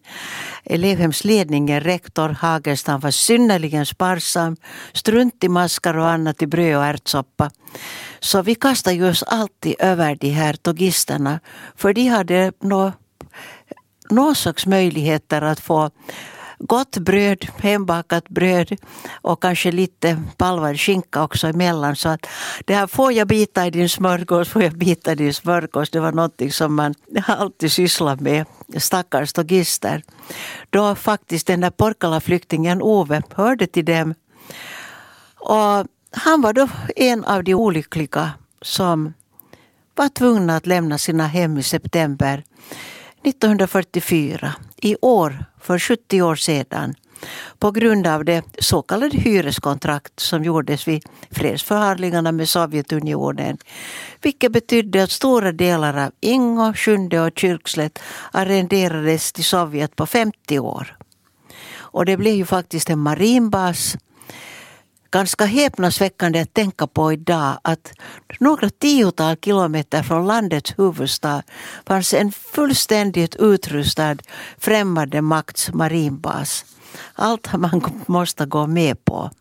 Elevhemsledningen, 0.64 1.82
rektor 1.82 2.30
Hagelstam, 2.30 3.00
var 3.00 3.12
synnerligen 3.12 3.86
sparsam. 3.86 4.58
Strunt 4.94 5.44
i 5.44 5.50
maskar 5.50 5.98
och 5.98 6.10
annat 6.10 6.42
i 6.42 6.48
bröd 6.48 6.78
och 6.78 6.86
ärtsoppa. 6.86 7.52
Så 8.20 8.42
vi 8.42 8.56
kastade 8.56 8.96
ju 8.96 9.10
oss 9.10 9.24
alltid 9.24 9.76
över 9.80 10.16
de 10.16 10.30
här 10.30 10.54
togisterna. 10.54 11.40
För 11.76 11.94
de 11.94 12.08
hade 12.08 12.52
nå, 12.60 12.92
någon 14.10 14.36
slags 14.36 14.66
möjligheter 14.66 15.42
att 15.42 15.60
få 15.60 15.92
gott 16.62 16.98
bröd, 16.98 17.48
hembakat 17.58 18.30
bröd 18.30 18.78
och 19.12 19.42
kanske 19.42 19.72
lite 19.72 20.22
palvad 20.38 20.80
skinka 20.80 21.24
också 21.24 21.48
emellan. 21.48 21.96
Så 21.96 22.10
att 22.10 22.28
det 22.66 22.76
här, 22.76 22.88
får 22.88 23.12
jag 23.12 23.28
bita 23.28 23.68
i 23.68 23.70
din 23.70 23.90
smörgås, 23.90 24.50
får 24.50 24.64
jag 24.64 24.74
bita 24.74 25.12
i 25.12 25.16
din 25.16 25.34
smörgås. 25.34 25.90
Det 25.90 26.00
var 26.00 26.12
någonting 26.12 26.52
som 26.52 26.76
man 26.76 26.94
alltid 27.28 27.72
sysslade 27.72 28.24
med. 28.24 28.46
Stackars 28.78 29.34
togister. 29.34 30.04
Då 30.70 30.96
faktiskt 30.96 31.48
den 31.48 31.62
där 31.62 31.70
Porkala-flyktingen 31.70 32.82
Ove 32.82 33.22
hörde 33.34 33.68
till 33.68 33.86
dem. 33.86 34.14
Och 35.40 35.88
han 36.12 36.42
var 36.42 36.54
då 36.54 36.68
en 36.96 37.26
av 37.26 37.44
de 37.44 37.54
olyckliga 37.54 38.32
som 38.62 39.14
var 39.96 40.10
tvungna 40.10 40.56
att 40.56 40.68
lämna 40.68 40.98
sina 40.98 41.28
hem 41.28 41.58
i 41.58 41.64
september 41.64 42.44
1944, 43.24 44.54
i 44.82 44.96
år 45.02 45.46
för 45.62 45.80
70 45.80 46.22
år 46.22 46.36
sedan 46.36 46.96
på 47.60 47.72
grund 47.72 48.08
av 48.08 48.26
det 48.26 48.44
så 48.60 48.82
kallade 48.82 49.18
hyreskontrakt 49.18 50.20
som 50.20 50.44
gjordes 50.44 50.88
vid 50.88 51.04
fredsförhandlingarna 51.32 52.32
med 52.32 52.50
Sovjetunionen. 52.50 53.58
Vilket 54.22 54.52
betydde 54.52 55.04
att 55.04 55.12
stora 55.12 55.52
delar 55.52 56.06
av 56.06 56.12
Ingo, 56.20 56.74
Sjunde 56.74 57.22
och 57.22 57.40
Kyrkslätt 57.40 58.00
arrenderades 58.32 59.32
till 59.32 59.46
Sovjet 59.46 59.96
på 59.96 60.06
50 60.06 60.60
år. 60.60 60.98
Och 61.74 62.06
det 62.06 62.18
blev 62.18 62.34
ju 62.34 62.46
faktiskt 62.46 62.90
en 62.90 63.00
marinbas 63.00 63.98
ganska 65.12 65.46
häpnadsväckande 65.46 66.40
att 66.40 66.54
tänka 66.54 66.88
på 66.88 67.14
idag 67.14 67.60
att 67.62 67.94
några 68.40 68.70
tiotal 68.70 69.36
kilometer 69.36 70.04
från 70.04 70.28
landets 70.28 70.74
huvudstad 70.78 71.44
fanns 71.86 72.14
en 72.14 72.32
fullständigt 72.32 73.36
utrustad 73.36 74.18
främmande 74.58 75.22
makts 75.22 75.74
marinbas. 75.74 76.66
Allt 77.14 77.54
man 77.54 78.04
måste 78.06 78.46
gå 78.46 78.68
med 78.68 79.06
på. 79.06 79.32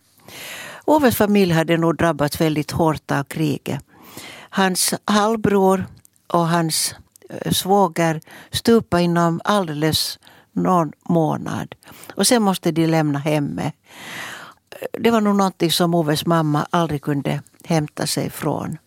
Oves 0.84 1.16
familj 1.16 1.52
hade 1.52 1.76
nog 1.76 1.96
drabbats 1.96 2.40
väldigt 2.40 2.70
hårt 2.70 3.10
av 3.10 3.24
kriget. 3.24 3.84
Hans 4.50 4.94
halvbror 5.04 5.86
och 6.26 6.48
hans 6.48 6.94
eh, 7.30 7.52
svåger 7.52 8.20
stupade 8.50 9.02
inom 9.02 9.40
alldeles 9.44 10.18
någon 10.52 10.92
månad. 11.08 11.74
Och 12.14 12.26
sen 12.26 12.42
måste 12.42 12.72
de 12.72 12.86
lämna 12.86 13.18
hemmet 13.18 13.74
det 14.92 15.10
var 15.10 15.20
nog 15.20 15.36
någonting 15.36 15.70
som 15.70 15.94
Oves 15.94 16.26
mamma 16.26 16.66
aldrig 16.70 17.02
kunde 17.02 17.42
hämta 17.64 18.06
sig 18.06 18.30
från. 18.30 18.78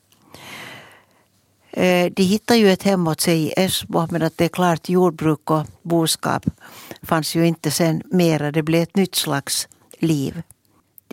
Eh, 1.71 2.11
de 2.11 2.23
hittade 2.23 2.59
ju 2.59 2.71
ett 2.71 2.83
hem 2.83 3.07
åt 3.07 3.21
sig 3.21 3.43
i 3.43 3.53
Esbo 3.57 4.07
men 4.11 4.21
att 4.21 4.37
det 4.37 4.45
är 4.45 4.49
klart 4.49 4.89
jordbruk 4.89 5.51
och 5.51 5.67
boskap 5.81 6.45
fanns 7.01 7.35
ju 7.35 7.47
inte 7.47 7.71
sen 7.71 8.01
mera. 8.05 8.51
Det 8.51 8.63
blev 8.63 8.83
ett 8.83 8.95
nytt 8.95 9.15
slags 9.15 9.67
liv. 9.99 10.41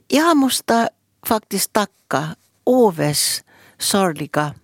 Jag 0.08 0.36
måste 0.36 0.88
faktiskt 1.22 1.72
tacka 1.72 2.28
Oves 2.64 3.44
sorgliga 3.78 4.54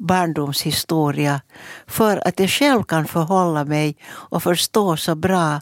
barndomshistoria 0.00 1.40
för 1.86 2.28
att 2.28 2.40
jag 2.40 2.50
själv 2.50 2.82
kan 2.82 3.06
förhålla 3.06 3.64
mig 3.64 3.96
och 4.06 4.42
förstå 4.42 4.96
så 4.96 5.14
bra 5.14 5.60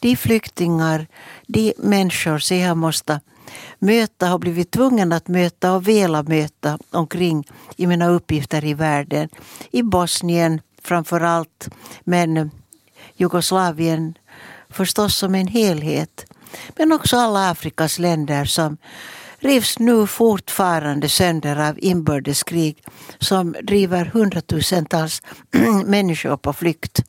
de 0.00 0.16
flyktingar, 0.16 1.06
de 1.48 1.74
människor 1.78 2.38
som 2.38 2.56
jag 2.56 2.76
måste 2.76 3.20
möta, 3.78 4.26
har 4.26 4.38
blivit 4.38 4.70
tvungen 4.70 5.12
att 5.12 5.28
möta 5.28 5.72
och 5.72 5.88
vela 5.88 6.22
möta 6.22 6.78
omkring 6.90 7.44
i 7.76 7.86
mina 7.86 8.08
uppgifter 8.08 8.64
i 8.64 8.74
världen. 8.74 9.28
I 9.70 9.82
Bosnien 9.82 10.60
framför 10.82 11.20
allt, 11.20 11.68
men 12.04 12.50
Jugoslavien 13.16 14.14
förstås 14.70 15.16
som 15.16 15.34
en 15.34 15.46
helhet. 15.48 16.24
Men 16.76 16.92
också 16.92 17.16
alla 17.16 17.50
Afrikas 17.50 17.98
länder 17.98 18.44
som 18.44 18.76
rivs 19.38 19.78
nu 19.78 20.06
fortfarande 20.06 21.08
sönder 21.08 21.68
av 21.68 21.78
inbördeskrig 21.78 22.84
som 23.18 23.56
driver 23.62 24.04
hundratusentals 24.04 25.22
människor 25.86 26.36
på 26.36 26.52
flykt. 26.52 27.00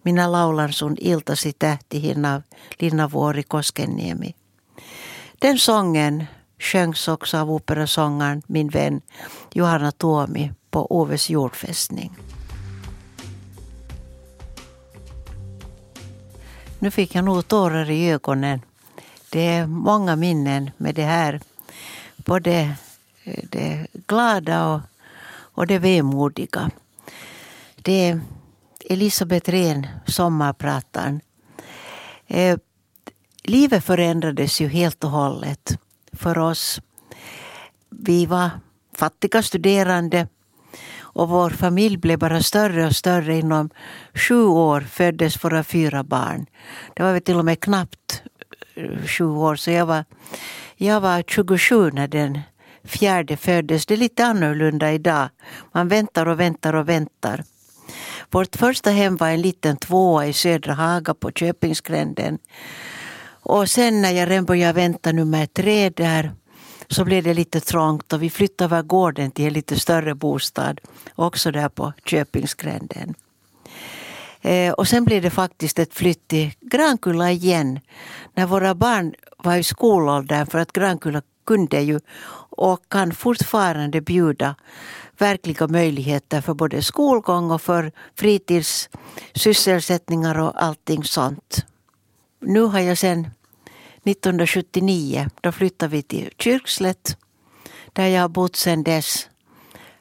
Minä 0.04 0.28
laulan 0.28 0.74
sun 0.74 0.98
iltasi 1.00 1.54
tähtihin 1.54 2.26
av 2.26 2.42
Linna 2.80 3.08
Vuori 3.08 3.44
Koskenniemi. 3.44 4.36
Den 5.40 5.58
sången 5.58 6.26
sjöngs 6.60 7.08
också 7.08 7.38
av 7.38 7.52
operasångaren, 7.52 8.42
min 8.48 8.70
vän 8.70 9.02
Johanna 9.54 9.92
Tuomi 9.92 10.52
på 10.72 11.00
Oves 11.02 11.30
jordfästning. 11.30 12.12
Nu 16.82 16.92
fick 16.92 17.16
jag 17.16 17.26
nog 17.26 17.48
tårar 17.48 17.90
i 17.90 18.12
ögonen 18.12 18.62
det 19.32 19.48
är 19.48 19.68
många 19.68 20.16
minnen 20.16 20.72
med 20.78 20.96
det 20.96 21.04
här. 21.04 21.42
Både 22.16 22.76
eh, 23.24 23.44
det 23.50 23.88
glada 24.08 24.68
och, 24.68 24.82
och 25.32 25.68
det 25.68 25.80
vemodiga. 25.80 26.72
Det 27.76 28.10
är 28.10 28.22
Elisabeth 28.86 29.52
Rehn, 29.52 29.88
sommarprataren. 30.06 31.22
Eh, 32.28 32.58
livet 33.44 33.84
förändrades 33.84 34.62
ju 34.62 34.68
helt 34.68 35.04
och 35.04 35.12
hållet 35.12 35.78
för 36.14 36.38
oss. 36.38 36.82
Vi 37.90 38.26
var 38.26 38.50
fattiga 38.94 39.44
studerande 39.44 40.28
och 41.14 41.30
vår 41.30 41.50
familj 41.50 41.98
blev 41.98 42.20
bara 42.20 42.44
större 42.44 42.86
och 42.86 42.96
större. 42.96 43.38
Inom 43.38 43.70
sju 44.14 44.44
år 44.44 44.82
föddes 44.82 45.44
våra 45.44 45.64
fyra 45.64 46.04
barn. 46.04 46.46
Det 46.96 47.04
var 47.04 47.14
väl 47.14 47.22
till 47.22 47.38
och 47.38 47.46
med 47.46 47.60
knappt 47.60 48.24
eh, 48.76 49.06
sju 49.06 49.26
år. 49.26 49.56
Så 49.56 49.72
jag 49.72 49.86
var, 49.86 50.06
jag 50.76 51.02
var 51.02 51.24
27 51.28 51.92
när 51.92 52.08
den 52.08 52.40
fjärde 52.84 53.38
föddes. 53.38 53.86
Det 53.86 53.94
är 53.94 53.98
lite 53.98 54.26
annorlunda 54.26 54.92
idag. 54.92 55.30
Man 55.72 55.88
väntar 55.88 56.26
och 56.26 56.40
väntar 56.40 56.74
och 56.76 56.90
väntar. 56.90 57.44
Vårt 58.30 58.56
första 58.56 58.90
hem 58.90 59.18
var 59.18 59.28
en 59.28 59.42
liten 59.42 59.78
tvåa 59.78 60.28
i 60.28 60.34
Södra 60.34 60.74
Haga 60.74 61.14
på 61.14 61.32
Köpingsgränden. 61.32 62.38
Och 63.44 63.70
sen 63.70 64.02
när 64.02 64.12
jag 64.12 64.30
redan 64.30 64.46
började 64.46 64.74
vänta 64.74 65.12
nummer 65.12 65.46
tre 65.46 65.90
där 65.90 66.32
så 66.92 67.06
blev 67.06 67.24
det 67.24 67.34
lite 67.34 67.60
trångt 67.60 68.14
och 68.14 68.24
vi 68.24 68.30
flyttade 68.30 68.76
över 68.76 68.84
gården 68.84 69.32
till 69.32 69.46
en 69.46 69.54
lite 69.54 69.80
större 69.80 70.16
bostad. 70.16 70.82
Också 71.16 71.52
där 71.52 71.70
på 71.70 71.94
Köpingsgränden. 72.06 73.16
Eh, 74.42 74.74
och 74.74 74.88
sen 74.88 75.06
blev 75.06 75.22
det 75.22 75.30
faktiskt 75.30 75.80
ett 75.80 75.94
flytt 75.94 76.28
till 76.28 76.52
Grankulla 76.62 77.32
igen. 77.32 77.80
När 78.34 78.46
våra 78.46 78.76
barn 78.76 79.14
var 79.38 79.56
i 79.56 79.64
skolåldern, 79.64 80.48
för 80.48 80.60
att 80.60 80.74
Grankulla 80.74 81.22
kunde 81.46 81.82
ju 81.82 82.00
och 82.58 82.80
kan 82.90 83.12
fortfarande 83.12 84.02
bjuda 84.02 84.56
verkliga 85.18 85.68
möjligheter 85.68 86.42
för 86.42 86.54
både 86.54 86.82
skolgång 86.82 87.52
och 87.52 87.62
för 87.62 87.92
fritidssysselsättningar 88.16 90.40
och 90.40 90.64
allting 90.64 91.04
sånt. 91.04 91.66
Nu 92.40 92.62
har 92.62 92.80
jag 92.80 92.98
sen 92.98 93.28
1979, 94.04 95.30
då 95.42 95.52
flyttade 95.52 95.92
vi 95.92 96.02
till 96.02 96.30
Kyrkslätt 96.38 97.18
där 97.94 98.08
jag 98.08 98.22
har 98.22 98.30
bott 98.30 98.56
sedan 98.56 98.84
dess 98.84 99.30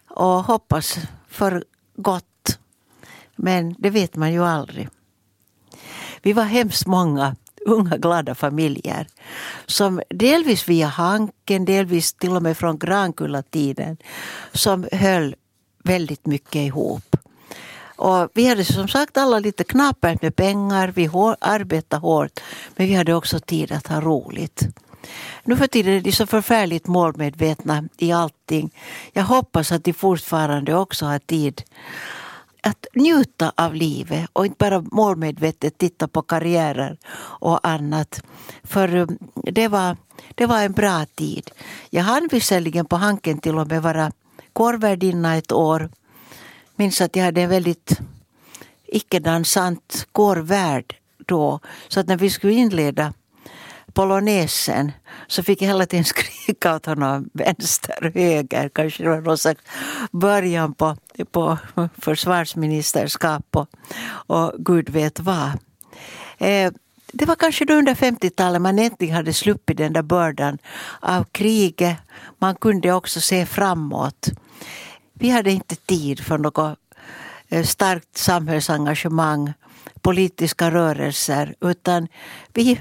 och 0.08 0.44
hoppas 0.44 0.98
för 1.28 1.64
gott 1.96 2.24
men 3.42 3.74
det 3.78 3.90
vet 3.90 4.16
man 4.16 4.32
ju 4.32 4.44
aldrig. 4.44 4.88
Vi 6.22 6.32
var 6.32 6.44
hemskt 6.44 6.86
många 6.86 7.36
unga 7.66 7.96
glada 7.96 8.34
familjer 8.34 9.06
som 9.66 10.02
delvis 10.08 10.68
via 10.68 10.86
Hanken, 10.86 11.64
delvis 11.64 12.12
till 12.12 12.36
och 12.36 12.42
med 12.42 12.56
från 12.56 12.78
Grankulla-tiden 12.78 13.96
som 14.52 14.88
höll 14.92 15.34
väldigt 15.84 16.26
mycket 16.26 16.54
ihop. 16.54 17.16
Och 18.00 18.28
vi 18.34 18.46
hade 18.46 18.64
som 18.64 18.88
sagt 18.88 19.16
alla 19.16 19.38
lite 19.38 19.64
knapert 19.64 20.22
med 20.22 20.36
pengar, 20.36 20.92
vi 20.94 21.10
arbetade 21.40 22.00
hårt 22.00 22.40
men 22.76 22.86
vi 22.86 22.94
hade 22.94 23.14
också 23.14 23.40
tid 23.40 23.72
att 23.72 23.86
ha 23.86 24.00
roligt. 24.00 24.62
Nu 25.44 25.56
för 25.56 25.66
tiden 25.66 25.94
är 25.94 26.00
de 26.00 26.12
så 26.12 26.26
förfärligt 26.26 26.86
målmedvetna 26.86 27.84
i 27.98 28.12
allting. 28.12 28.70
Jag 29.12 29.22
hoppas 29.22 29.72
att 29.72 29.84
de 29.84 29.92
fortfarande 29.92 30.74
också 30.74 31.06
har 31.06 31.18
tid 31.18 31.62
att 32.62 32.86
njuta 32.94 33.52
av 33.56 33.74
livet 33.74 34.30
och 34.32 34.46
inte 34.46 34.56
bara 34.58 34.80
målmedvetet 34.80 35.78
titta 35.78 36.08
på 36.08 36.22
karriärer 36.22 36.98
och 37.40 37.68
annat. 37.68 38.22
För 38.62 38.94
um, 38.94 39.18
det 39.42 39.68
var, 39.68 39.96
det 40.34 40.46
var 40.46 40.62
en 40.62 40.72
bra 40.72 41.06
tid. 41.14 41.50
Jag 41.90 42.02
hann 42.02 42.28
visserligen 42.32 42.86
på 42.86 42.96
Hanken 42.96 43.38
till 43.38 43.58
och 43.58 43.68
med 43.68 43.82
vara 43.82 44.12
kårvärdinna 44.52 45.36
ett 45.36 45.52
år. 45.52 45.90
Minns 46.80 47.00
att 47.00 47.16
jag 47.16 47.24
hade 47.24 47.42
en 47.42 47.50
väldigt 47.50 48.00
icke-dansant 48.86 50.06
kårvärd 50.12 50.94
då. 51.26 51.60
Så 51.88 52.00
att 52.00 52.06
när 52.06 52.16
vi 52.16 52.30
skulle 52.30 52.52
inleda 52.52 53.12
polonesen 53.92 54.92
så 55.26 55.42
fick 55.42 55.62
jag 55.62 55.66
hela 55.66 55.86
tiden 55.86 56.04
skrika 56.14 56.74
åt 56.74 56.86
honom 56.86 57.30
vänster, 57.32 58.12
höger. 58.14 58.68
Kanske 58.68 59.02
det 59.02 59.08
var 59.08 59.20
någon 59.20 59.38
slags 59.38 59.60
början 60.10 60.74
på, 60.74 60.96
på 61.30 61.58
försvarsministerskap 61.98 63.56
och, 63.56 63.68
och 64.26 64.52
gud 64.58 64.90
vet 64.90 65.20
vad. 65.20 65.50
Eh, 66.38 66.72
det 67.12 67.24
var 67.26 67.36
kanske 67.36 67.64
då 67.64 67.74
under 67.74 67.94
50-talet 67.94 68.62
man 68.62 68.78
äntligen 68.78 69.16
hade 69.16 69.32
sluppit 69.32 69.76
den 69.76 69.92
där 69.92 70.02
bördan 70.02 70.58
av 71.00 71.24
kriget. 71.24 71.96
Man 72.38 72.54
kunde 72.54 72.92
också 72.92 73.20
se 73.20 73.46
framåt. 73.46 74.30
Vi 75.20 75.30
hade 75.30 75.50
inte 75.50 75.76
tid 75.76 76.20
för 76.20 76.38
något 76.38 76.78
eh, 77.48 77.64
starkt 77.64 78.18
samhällsengagemang, 78.18 79.52
politiska 80.00 80.70
rörelser, 80.70 81.54
utan 81.60 82.08
vi 82.52 82.80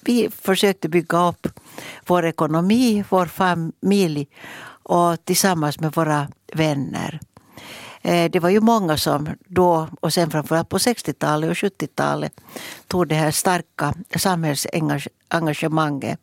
vi 0.00 0.30
försökte 0.30 0.88
bygga 0.88 1.28
upp 1.28 1.46
vår 2.06 2.26
ekonomi, 2.26 3.04
vår 3.08 3.26
familj 3.26 4.28
och 4.82 5.24
tillsammans 5.24 5.80
med 5.80 5.92
våra 5.92 6.28
vänner. 6.54 7.20
Eh, 8.02 8.30
det 8.30 8.40
var 8.40 8.48
ju 8.48 8.60
många 8.60 8.96
som 8.96 9.28
då, 9.46 9.88
och 10.00 10.12
sen 10.12 10.30
framförallt 10.30 10.68
på 10.68 10.78
60-talet 10.78 11.50
och 11.50 11.56
70-talet, 11.56 12.40
tog 12.86 13.08
det 13.08 13.14
här 13.14 13.30
starka 13.30 13.94
samhällsengagemanget. 14.16 16.20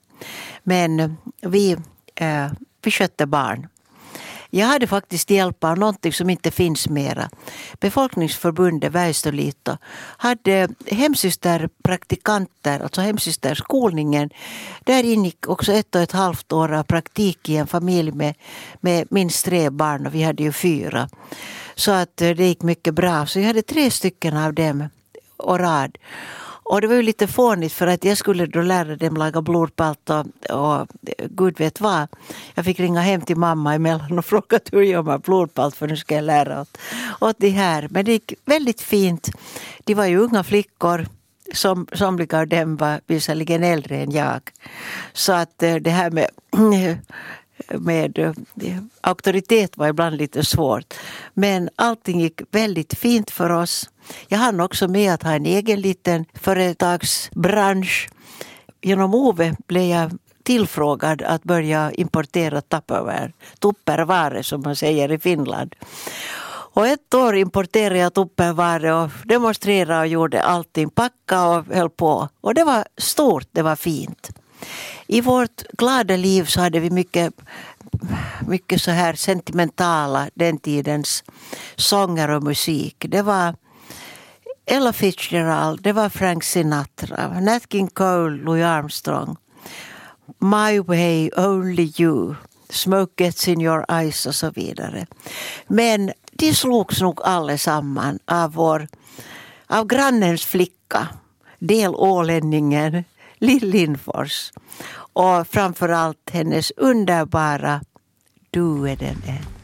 Men 0.64 1.18
vi, 1.42 1.78
eh, 2.16 2.48
vi 2.82 2.92
skötte 2.92 3.26
barn. 3.26 3.68
Jag 4.50 4.68
hade 4.68 4.88
faktiskt 4.88 5.30
hjälp 5.30 5.64
av 5.64 5.78
någonting 5.78 6.14
som 6.14 6.30
inte 6.30 6.52
finns 6.52 6.90
mera. 6.90 7.30
Befolkningsförbundet 7.80 8.92
Väestölito 8.92 9.78
hade 10.18 10.70
hemsysterpraktikanter, 10.86 12.80
alltså 12.80 13.02
hemsysterskolningen. 13.02 14.30
Där 14.84 15.04
ingick 15.04 15.48
också 15.48 15.74
ett 15.74 15.96
och 15.96 16.02
ett 16.02 16.12
halvt 16.12 16.52
år 16.52 16.74
av 16.74 16.84
praktik 16.84 17.50
i 17.50 17.58
en 17.58 17.68
familj 17.68 18.12
med, 18.12 18.36
med 18.82 19.08
minst 19.12 19.46
tre 19.46 19.70
barn 19.70 20.08
och 20.08 20.16
vi 20.16 20.24
hade 20.24 20.44
ju 20.44 20.52
fyra. 20.52 21.10
Så 21.76 21.92
att 21.92 22.22
eh, 22.22 22.30
det 22.30 22.48
gick 22.48 22.62
mycket 22.62 22.94
bra. 22.94 23.26
Så 23.26 23.40
jag 23.40 23.48
hade 23.48 23.62
tre 23.62 23.92
stycken 23.92 24.38
av 24.38 24.54
dem 24.54 24.90
och 25.38 25.60
rad. 25.60 25.98
Och 26.66 26.82
det 26.82 26.88
var 26.88 26.96
ju 26.96 27.02
lite 27.02 27.28
fånigt 27.28 27.74
för 27.74 27.88
att 27.88 28.04
jag 28.04 28.18
skulle 28.18 28.46
då 28.46 28.62
lära 28.62 28.96
dem 28.96 29.18
laga 29.18 29.42
blodpalt 29.42 30.10
och, 30.10 30.26
och 30.50 30.88
gud 31.30 31.60
vet 31.60 31.82
vad. 31.82 32.08
Jag 32.56 32.66
fick 32.66 32.80
ringa 32.80 33.02
hem 33.02 33.22
till 33.22 33.38
mamma 33.38 33.76
emellan 33.76 34.20
och 34.20 34.26
fråga 34.32 34.60
hur 34.72 34.82
gör 34.82 35.04
man 35.04 35.20
blodpalt 35.20 35.76
för 35.76 35.88
nu 35.88 35.98
ska 35.98 36.16
jag 36.16 36.24
lära 36.24 36.62
åt, 36.62 36.78
åt 37.20 37.36
de 37.40 37.50
här. 37.50 37.88
Men 37.92 38.06
det 38.06 38.12
gick 38.12 38.34
väldigt 38.46 38.82
fint. 38.82 39.30
De 39.84 39.94
var 39.94 40.06
ju 40.06 40.18
unga 40.18 40.44
flickor. 40.44 41.08
Som, 41.54 41.88
somliga 41.94 42.40
av 42.40 42.48
dem 42.48 42.76
var 42.76 43.02
visserligen 43.08 43.64
äldre 43.64 43.98
än 43.98 44.12
jag. 44.12 44.42
Så 45.14 45.34
att 45.34 45.64
eh, 45.64 45.76
det 45.76 45.90
här 45.90 46.12
med 46.12 46.30
eh, 46.90 46.98
med 47.68 48.20
eh, 48.20 48.34
auktoritet 49.02 49.78
var 49.78 49.88
ibland 49.88 50.18
lite 50.18 50.46
svårt. 50.46 50.94
Men 51.34 51.70
allting 51.76 52.22
gick 52.22 52.42
väldigt 52.52 52.94
fint 52.94 53.32
för 53.32 53.50
oss. 53.50 53.90
Jag 54.28 54.38
hann 54.38 54.60
också 54.60 54.88
med 54.88 55.14
att 55.14 55.24
ha 55.24 55.32
en 55.32 55.46
egen 55.46 55.82
liten 55.82 56.26
företagsbransch. 56.34 58.10
Genom 58.82 59.16
Ove 59.16 59.56
blev 59.68 59.84
jag 59.84 60.12
tillfrågad 60.44 61.22
att 61.22 61.44
börja 61.44 61.92
importera 61.92 62.62
tupperware, 62.62 63.32
tupperware 63.60 64.44
som 64.44 64.62
man 64.62 64.76
säger 64.76 65.12
i 65.12 65.20
Finland. 65.20 65.76
Och 66.76 66.88
ett 66.88 67.14
år 67.14 67.36
importerade 67.36 68.00
jag 68.00 68.14
tupperware 68.14 68.94
och 68.94 69.10
demonstrerade 69.24 70.00
och 70.00 70.08
gjorde 70.08 70.42
allting, 70.42 70.90
packa 70.90 71.48
och 71.48 71.66
höll 71.66 71.90
på. 71.90 72.30
Och 72.42 72.54
det 72.54 72.64
var 72.64 72.86
stort, 72.98 73.48
det 73.52 73.62
var 73.62 73.76
fint. 73.76 74.32
I 75.08 75.22
vårt 75.22 75.64
glada 75.78 76.16
liv 76.16 76.46
så 76.46 76.62
hade 76.62 76.80
vi 76.80 76.90
mycket, 76.90 77.34
mycket 78.48 78.82
så 78.82 78.92
här 78.92 79.14
sentimentala, 79.14 80.30
den 80.34 80.58
tidens 80.58 81.24
sånger 81.76 82.30
och 82.30 82.44
musik. 82.44 83.06
Det 83.10 83.22
var 83.22 83.56
Ella 84.66 84.94
Fitzgerald, 84.94 85.82
det 85.82 85.92
var 85.92 86.10
Frank 86.10 86.44
Sinatra, 86.44 87.40
Nat 87.40 87.64
King 87.72 87.88
Cole, 87.88 88.44
Louis 88.44 88.64
Armstrong. 88.64 89.38
My 90.40 90.80
way, 90.80 91.30
only 91.38 91.92
you. 91.98 92.36
Smoke 92.70 93.24
gets 93.24 93.48
in 93.48 93.62
your 93.62 93.86
eyes 93.90 94.26
och 94.26 94.36
så 94.36 94.52
vidare. 94.52 95.06
Men 95.68 96.12
de 96.32 96.54
slogs 96.54 97.02
nog 97.02 97.22
allesamman 97.24 98.20
av, 98.26 98.54
vår, 98.54 98.88
av 99.68 99.88
grannens 99.88 100.46
flicka, 100.46 101.08
delålänningen 101.60 103.04
Lill 103.46 103.70
Lindfors. 103.70 104.52
Och 105.14 105.48
framförallt 105.48 106.30
hennes 106.30 106.72
underbara 106.78 107.82
Du 108.50 108.90
är 108.90 108.96
den 108.96 109.22
enda. 109.28 109.56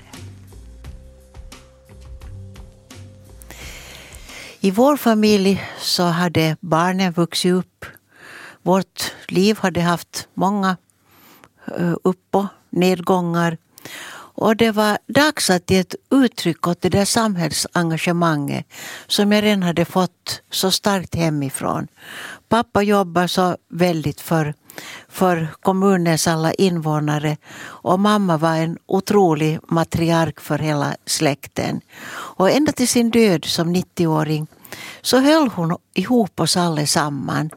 I 4.59 4.71
vår 4.71 4.97
familj 4.97 5.63
så 5.79 6.03
hade 6.03 6.57
barnen 6.59 7.11
vuxit 7.11 7.53
upp. 7.53 7.85
Vårt 8.61 9.13
liv 9.27 9.57
hade 9.59 9.81
haft 9.81 10.27
många 10.33 10.77
eh, 11.77 11.93
upp 12.03 12.35
och 12.35 12.45
nedgångar. 12.69 13.57
Och 14.33 14.55
det 14.55 14.71
var 14.71 14.97
dags 15.07 15.49
att 15.49 15.71
ge 15.71 15.77
ett 15.77 15.95
uttryck 16.11 16.67
åt 16.67 16.81
det 16.81 16.89
där 16.89 17.05
samhällsengagemanget 17.05 18.65
som 19.07 19.31
jag 19.31 19.43
redan 19.43 19.63
hade 19.63 19.85
fått 19.85 20.41
så 20.51 20.71
starkt 20.71 21.15
hemifrån. 21.15 21.87
Pappa 22.49 22.81
jobbar 22.81 23.27
så 23.27 23.57
väldigt 23.69 24.21
för, 24.21 24.53
för 25.09 25.47
kommunens 25.61 26.27
alla 26.27 26.53
invånare 26.53 27.37
och 27.63 27.99
mamma 27.99 28.37
var 28.37 28.55
en 28.55 28.77
otrolig 28.85 29.59
matriark 29.67 30.39
för 30.39 30.59
hela 30.59 30.95
släkten. 31.05 31.81
Och 32.11 32.51
ända 32.51 32.71
till 32.71 32.87
sin 32.87 33.09
död 33.09 33.45
som 33.45 33.75
90-åring 33.75 34.47
så 35.01 35.19
höll 35.19 35.47
hon 35.47 35.77
ihop 35.93 36.39
oss 36.39 36.57
allesamman. 36.57 37.49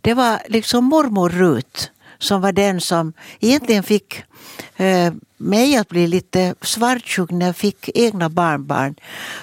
Det 0.00 0.14
var 0.14 0.38
liksom 0.48 0.84
mormor 0.84 1.28
Rut 1.28 1.90
som 2.18 2.40
var 2.40 2.52
den 2.52 2.80
som 2.80 3.12
egentligen 3.40 3.82
fick 3.82 4.22
eh, 4.78 5.12
mig 5.36 5.76
att 5.76 5.88
bli 5.88 6.06
lite 6.06 6.54
svartsjuk 6.62 7.30
när 7.30 7.46
jag 7.46 7.56
fick 7.56 7.90
egna 7.94 8.28
barnbarn. 8.28 8.94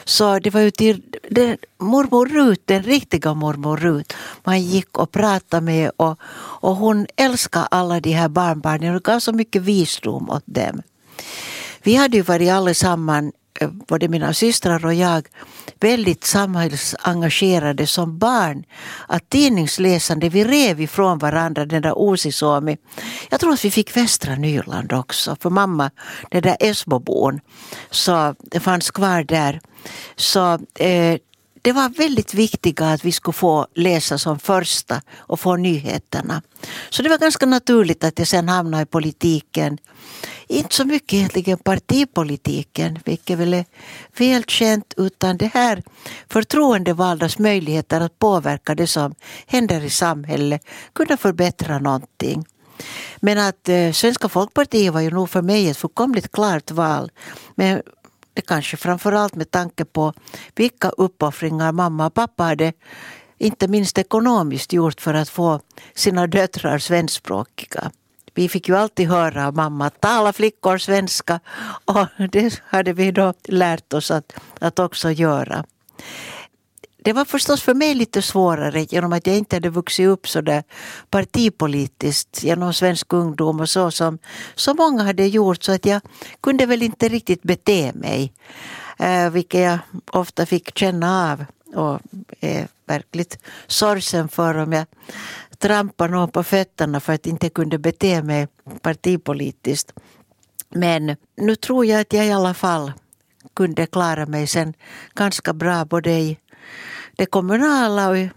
Så 0.05 0.39
det 0.39 0.49
var 0.49 0.61
ju 0.61 0.71
till 0.71 1.01
den, 1.29 1.57
mormor 1.77 2.25
Rut, 2.25 2.61
den 2.65 2.83
riktiga 2.83 3.33
mormor 3.33 3.77
Rut, 3.77 4.13
man 4.43 4.61
gick 4.61 4.97
och 4.97 5.11
pratade 5.11 5.65
med 5.65 5.91
och, 5.97 6.19
och 6.61 6.75
hon 6.75 7.07
älskade 7.15 7.65
alla 7.65 7.99
de 7.99 8.11
här 8.11 8.29
barnbarnen 8.29 8.95
och 8.95 9.03
gav 9.03 9.19
så 9.19 9.33
mycket 9.33 9.61
visdom 9.61 10.29
åt 10.29 10.43
dem. 10.45 10.81
Vi 11.83 11.95
hade 11.95 12.17
ju 12.17 12.23
varit 12.23 12.51
allesammans 12.51 13.33
Eh, 13.59 13.69
både 13.69 14.07
mina 14.07 14.33
systrar 14.33 14.85
och 14.85 14.93
jag 14.93 15.27
väldigt 15.79 16.23
samhällsengagerade 16.23 17.87
som 17.87 18.17
barn. 18.17 18.63
Att 19.07 19.29
tidningsläsande, 19.29 20.29
vi 20.29 20.43
rev 20.43 20.81
ifrån 20.81 21.17
varandra 21.17 21.65
den 21.65 21.81
där 21.81 22.11
Uusisuomi. 22.11 22.77
Jag 23.29 23.39
tror 23.39 23.53
att 23.53 23.65
vi 23.65 23.71
fick 23.71 23.97
Västra 23.97 24.35
Nyland 24.35 24.93
också, 24.93 25.35
för 25.39 25.49
mamma, 25.49 25.91
den 26.31 26.41
där 26.41 26.57
Esbobon, 26.59 27.39
så 27.89 28.35
det 28.39 28.59
fanns 28.59 28.91
kvar 28.91 29.23
där. 29.23 29.61
Så 30.15 30.53
eh, 30.79 31.17
det 31.65 31.71
var 31.71 31.89
väldigt 31.89 32.33
viktigt 32.33 32.81
att 32.81 33.05
vi 33.05 33.11
skulle 33.11 33.33
få 33.33 33.67
läsa 33.75 34.17
som 34.17 34.39
första 34.39 35.01
och 35.17 35.39
få 35.39 35.55
nyheterna. 35.55 36.41
Så 36.89 37.03
det 37.03 37.09
var 37.09 37.17
ganska 37.17 37.45
naturligt 37.45 38.03
att 38.03 38.19
jag 38.19 38.27
sen 38.27 38.49
hamnade 38.49 38.83
i 38.83 38.85
politiken 38.85 39.77
inte 40.47 40.75
så 40.75 40.85
mycket 40.85 41.13
egentligen 41.13 41.57
partipolitiken, 41.57 42.99
vilket 43.05 43.37
väl 43.37 43.53
är 43.53 43.65
välkänt, 44.17 44.93
utan 44.97 45.37
det 45.37 45.51
här 45.53 45.83
förtroendevaldas 46.29 47.39
möjligheter 47.39 48.01
att 48.01 48.19
påverka 48.19 48.75
det 48.75 48.87
som 48.87 49.15
händer 49.47 49.83
i 49.83 49.89
samhället, 49.89 50.61
kunna 50.93 51.17
förbättra 51.17 51.79
någonting. 51.79 52.45
Men 53.19 53.37
att 53.37 53.69
eh, 53.69 53.91
Svenska 53.91 54.29
folkpartiet 54.29 54.93
var 54.93 55.01
ju 55.01 55.11
nog 55.11 55.29
för 55.29 55.41
mig 55.41 55.69
ett 55.69 55.77
fullkomligt 55.77 56.31
klart 56.31 56.71
val. 56.71 57.11
Men 57.55 57.81
det 58.35 58.41
kanske 58.41 58.77
framförallt 58.77 59.35
med 59.35 59.51
tanke 59.51 59.85
på 59.85 60.13
vilka 60.55 60.89
uppoffringar 60.89 61.71
mamma 61.71 62.05
och 62.05 62.13
pappa 62.13 62.43
hade 62.43 62.73
inte 63.37 63.67
minst 63.67 63.97
ekonomiskt 63.97 64.73
gjort 64.73 65.01
för 65.01 65.13
att 65.13 65.29
få 65.29 65.59
sina 65.93 66.27
döttrar 66.27 66.77
svenskspråkiga. 66.77 67.91
Vi 68.33 68.49
fick 68.49 68.69
ju 68.69 68.77
alltid 68.77 69.07
höra 69.07 69.47
av 69.47 69.55
mamma 69.55 69.85
att 69.85 70.01
tala 70.01 70.33
flickor 70.33 70.77
svenska 70.77 71.39
och 71.85 72.07
det 72.31 72.61
hade 72.65 72.93
vi 72.93 73.11
då 73.11 73.33
lärt 73.43 73.93
oss 73.93 74.11
att, 74.11 74.33
att 74.59 74.79
också 74.79 75.11
göra. 75.11 75.65
Det 77.05 77.13
var 77.13 77.25
förstås 77.25 77.61
för 77.61 77.73
mig 77.73 77.95
lite 77.95 78.21
svårare 78.21 78.83
genom 78.83 79.13
att 79.13 79.27
jag 79.27 79.37
inte 79.37 79.55
hade 79.55 79.69
vuxit 79.69 80.07
upp 80.07 80.27
så 80.27 80.41
där 80.41 80.63
partipolitiskt 81.09 82.43
genom 82.43 82.73
svensk 82.73 83.13
ungdom 83.13 83.59
och 83.59 83.69
så 83.69 83.91
som 83.91 84.17
så 84.55 84.73
många 84.73 85.03
hade 85.03 85.27
gjort 85.27 85.63
så 85.63 85.71
att 85.71 85.85
jag 85.85 86.01
kunde 86.41 86.65
väl 86.65 86.81
inte 86.81 87.09
riktigt 87.09 87.43
bete 87.43 87.91
mig. 87.93 88.33
Eh, 88.99 89.29
vilket 89.29 89.61
jag 89.61 89.79
ofta 90.11 90.45
fick 90.45 90.77
känna 90.77 91.31
av 91.31 91.45
och 91.75 92.01
är 92.39 92.67
verkligt 92.85 93.39
sorgsen 93.67 94.29
för 94.29 94.57
om 94.57 94.73
jag 94.73 94.85
trampade 95.57 96.13
någon 96.13 96.31
på 96.31 96.43
fötterna 96.43 96.99
för 96.99 97.13
att 97.13 97.25
jag 97.25 97.33
inte 97.33 97.49
kunde 97.49 97.77
bete 97.77 98.23
mig 98.23 98.47
partipolitiskt. 98.81 99.91
Men 100.69 101.15
nu 101.37 101.55
tror 101.55 101.85
jag 101.85 102.01
att 102.01 102.13
jag 102.13 102.25
i 102.25 102.31
alla 102.31 102.53
fall 102.53 102.91
kunde 103.55 103.85
klara 103.85 104.25
mig 104.25 104.47
sen 104.47 104.73
ganska 105.15 105.53
bra 105.53 105.85
både 105.85 106.11
i 106.11 106.37
det 107.15 107.25
kommunala 107.25 108.09
och 108.09 108.17
i, 108.17 108.29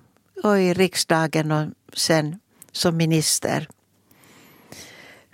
och 0.43 0.59
i 0.59 0.75
riksdagen 0.75 1.53
och 1.53 1.67
sen 1.93 2.39
som 2.73 2.97
minister. 2.97 3.69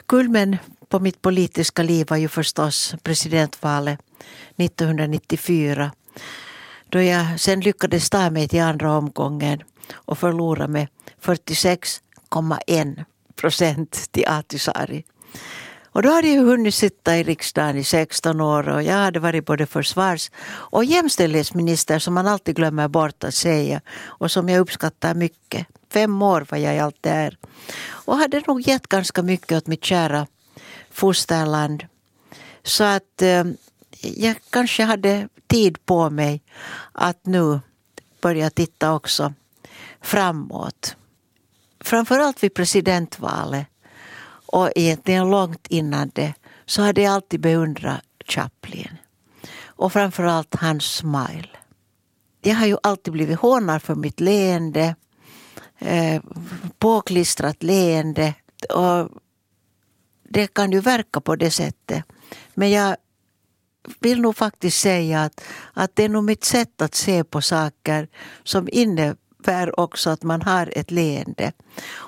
Kulmen 0.06 0.56
på 0.88 1.00
mitt 1.00 1.22
politiska 1.22 1.82
liv 1.82 2.06
var 2.10 2.16
ju 2.16 2.28
förstås 2.28 2.94
presidentvalet 3.02 4.00
1994 4.56 5.90
då 6.88 7.02
jag 7.02 7.40
sen 7.40 7.60
lyckades 7.60 8.10
ta 8.10 8.30
mig 8.30 8.48
till 8.48 8.62
andra 8.62 8.96
omgången 8.96 9.62
och 9.92 10.18
förlorade 10.18 10.72
med 10.72 10.88
46,1 11.22 13.04
procent 13.34 14.08
till 14.10 14.28
Ahtisaari. 14.28 15.04
Och 15.94 16.02
då 16.02 16.10
hade 16.10 16.28
jag 16.28 16.42
hunnit 16.42 16.74
sitta 16.74 17.16
i 17.16 17.22
riksdagen 17.22 17.76
i 17.76 17.84
16 17.84 18.40
år 18.40 18.68
och 18.68 18.82
jag 18.82 18.94
hade 18.94 19.20
varit 19.20 19.46
både 19.46 19.66
försvars 19.66 20.30
och 20.46 20.84
jämställdhetsminister 20.84 21.98
som 21.98 22.14
man 22.14 22.26
alltid 22.26 22.56
glömmer 22.56 22.88
bort 22.88 23.24
att 23.24 23.34
säga 23.34 23.80
och 24.02 24.30
som 24.30 24.48
jag 24.48 24.60
uppskattar 24.60 25.14
mycket. 25.14 25.66
Fem 25.92 26.22
år 26.22 26.46
var 26.50 26.58
jag 26.58 26.74
i 26.74 26.78
allt 26.78 27.02
där. 27.02 27.38
Och 27.86 28.16
hade 28.16 28.42
nog 28.46 28.60
gett 28.60 28.86
ganska 28.86 29.22
mycket 29.22 29.52
åt 29.52 29.66
mitt 29.66 29.84
kära 29.84 30.26
fosterland. 30.90 31.86
Så 32.62 32.84
att 32.84 33.22
eh, 33.22 33.44
jag 34.00 34.36
kanske 34.50 34.82
hade 34.82 35.28
tid 35.46 35.86
på 35.86 36.10
mig 36.10 36.42
att 36.92 37.26
nu 37.26 37.60
börja 38.20 38.50
titta 38.50 38.94
också 38.94 39.34
framåt. 40.02 40.96
Framförallt 41.80 42.42
vid 42.42 42.54
presidentvalet 42.54 43.66
och 44.54 44.72
egentligen 44.74 45.30
långt 45.30 45.66
innan 45.66 46.10
det 46.14 46.34
så 46.66 46.82
hade 46.82 47.02
jag 47.02 47.14
alltid 47.14 47.40
beundrat 47.40 48.04
Chaplin. 48.28 48.96
Och 49.64 49.92
framförallt 49.92 50.54
hans 50.54 50.84
smile. 50.84 51.48
jag 52.40 52.54
har 52.54 52.66
ju 52.66 52.76
alltid 52.82 53.12
blivit 53.12 53.38
hånad 53.38 53.82
för 53.82 53.94
mitt 53.94 54.20
leende. 54.20 54.94
Eh, 55.78 56.22
påklistrat 56.78 57.62
leende. 57.62 58.34
Och 58.68 59.08
det 60.28 60.54
kan 60.54 60.72
ju 60.72 60.80
verka 60.80 61.20
på 61.20 61.36
det 61.36 61.50
sättet. 61.50 62.04
Men 62.54 62.70
jag 62.70 62.96
vill 64.00 64.20
nog 64.20 64.36
faktiskt 64.36 64.80
säga 64.80 65.22
att, 65.22 65.44
att 65.72 65.96
det 65.96 66.04
är 66.04 66.08
nog 66.08 66.24
mitt 66.24 66.44
sätt 66.44 66.82
att 66.82 66.94
se 66.94 67.24
på 67.24 67.42
saker 67.42 68.08
som 68.44 68.68
innebär 69.44 69.80
också 69.80 70.10
att 70.10 70.22
man 70.22 70.42
har 70.42 70.72
ett 70.76 70.90
leende. 70.90 71.52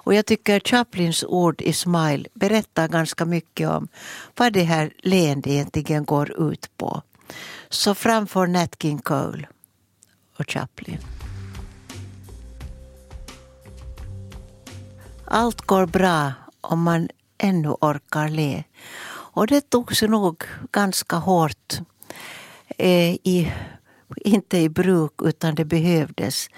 Och 0.04 0.14
jag 0.14 0.26
tycker 0.26 0.60
Chaplins 0.60 1.24
ord 1.24 1.62
i 1.62 1.72
Smile 1.72 2.28
berättar 2.34 2.88
ganska 2.88 3.24
mycket 3.24 3.68
om 3.68 3.88
vad 4.36 4.52
det 4.52 4.64
här 4.64 4.92
leendet 5.02 5.46
egentligen 5.46 6.04
går 6.04 6.52
ut 6.52 6.70
på. 6.76 7.02
Så 7.68 7.94
framför 7.94 8.46
Nat 8.46 8.76
King 8.82 8.98
Cole 8.98 9.48
och 10.38 10.50
Chaplin. 10.50 10.98
Allt 15.28 15.60
går 15.60 15.86
bra 15.86 16.32
om 16.60 16.82
man 16.82 17.08
ännu 17.38 17.68
orkar 17.68 18.28
le. 18.28 18.64
Och 19.34 19.46
det 19.46 19.70
tog 19.70 19.96
sig 19.96 20.08
nog 20.08 20.44
ganska 20.72 21.16
hårt. 21.16 21.80
Eh, 22.78 23.14
i, 23.24 23.52
inte 24.24 24.58
i 24.58 24.68
bruk, 24.68 25.12
utan 25.22 25.54
det 25.54 25.64
behövdes. 25.64 26.48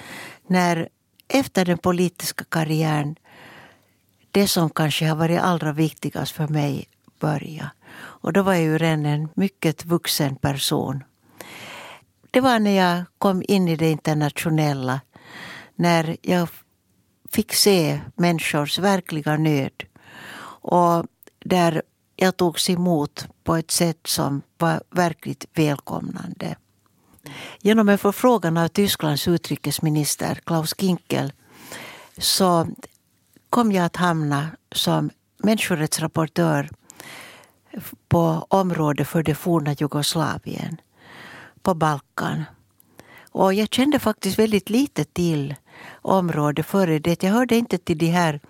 När 0.49 0.89
efter 1.29 1.65
den 1.65 1.79
politiska 1.79 2.45
karriären 2.45 3.17
det 4.31 4.49
som 4.49 4.71
kanske 4.71 5.07
har 5.07 5.17
varit 5.17 5.41
allra 5.41 5.73
viktigast 5.73 6.33
för 6.33 6.49
mig 6.49 6.89
började. 7.21 7.71
Och 7.97 8.33
då 8.33 8.43
var 8.43 8.53
jag 8.53 8.63
ju 8.63 8.79
redan 8.79 9.07
en 9.07 9.29
mycket 9.35 9.85
vuxen 9.85 10.37
person. 10.37 11.05
Det 12.31 12.41
var 12.41 12.59
när 12.59 12.71
jag 12.71 13.05
kom 13.19 13.43
in 13.49 13.69
i 13.69 13.77
det 13.77 13.91
internationella. 13.91 15.01
När 15.75 16.17
jag 16.23 16.49
fick 17.31 17.53
se 17.53 18.01
människors 18.15 18.79
verkliga 18.79 19.37
nöd. 19.37 19.85
Och 20.61 21.07
där 21.39 21.83
jag 22.17 22.37
togs 22.37 22.71
emot 22.71 23.27
på 23.45 23.57
ett 23.57 23.71
sätt 23.71 24.07
som 24.07 24.43
var 24.59 24.83
verkligt 24.91 25.45
välkomnande. 25.55 26.57
Genom 27.61 27.89
en 27.89 27.99
förfrågan 27.99 28.57
av 28.57 28.69
Tysklands 28.69 29.29
utrikesminister 29.29 30.35
Klaus 30.45 30.75
Kinkel 30.79 31.33
så 32.19 32.69
kom 33.51 33.73
jag 33.73 33.85
att 33.85 33.97
hamna 33.97 34.49
som 34.73 35.11
människorättsrapportör 35.39 36.69
på 38.09 38.47
området 38.49 39.09
för 39.09 39.23
det 39.23 39.35
forna 39.35 39.73
Jugoslavien, 39.73 40.81
på 41.63 41.75
Balkan. 41.75 42.45
Och 43.33 43.55
jag 43.55 43.75
kände 43.75 43.99
faktiskt 43.99 44.39
väldigt 44.39 44.71
lite 44.71 45.05
till 45.05 45.55
området 46.03 46.67
före 46.67 46.99
det. 46.99 47.23
Jag 47.23 47.33
hörde 47.33 47.57
inte 47.57 47.79
till 47.79 47.99
de 47.99 48.07
här 48.07 48.41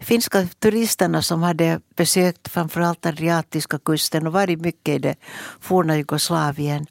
finska 0.00 0.48
turisterna 0.58 1.22
som 1.22 1.42
hade 1.42 1.80
besökt 1.96 2.48
framförallt 2.48 3.06
Adriatiska 3.06 3.78
kusten 3.78 4.26
och 4.26 4.32
varit 4.32 4.60
mycket 4.60 4.94
i 4.94 4.98
det 4.98 5.16
forna 5.60 5.96
Jugoslavien. 5.96 6.86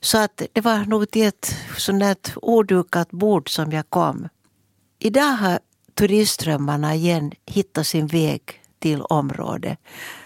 Så 0.00 0.18
att 0.18 0.42
det 0.52 0.60
var 0.60 0.84
nog 0.84 1.10
till 1.10 1.26
ett 1.26 1.56
sånt 1.78 2.32
odukat 2.42 3.10
bord 3.10 3.50
som 3.50 3.72
jag 3.72 3.90
kom. 3.90 4.28
Idag 4.98 5.32
har 5.32 5.58
turistströmmarna 5.94 6.94
igen 6.94 7.32
hittat 7.46 7.86
sin 7.86 8.06
väg 8.06 8.62
till 8.78 9.02
området. 9.02 9.78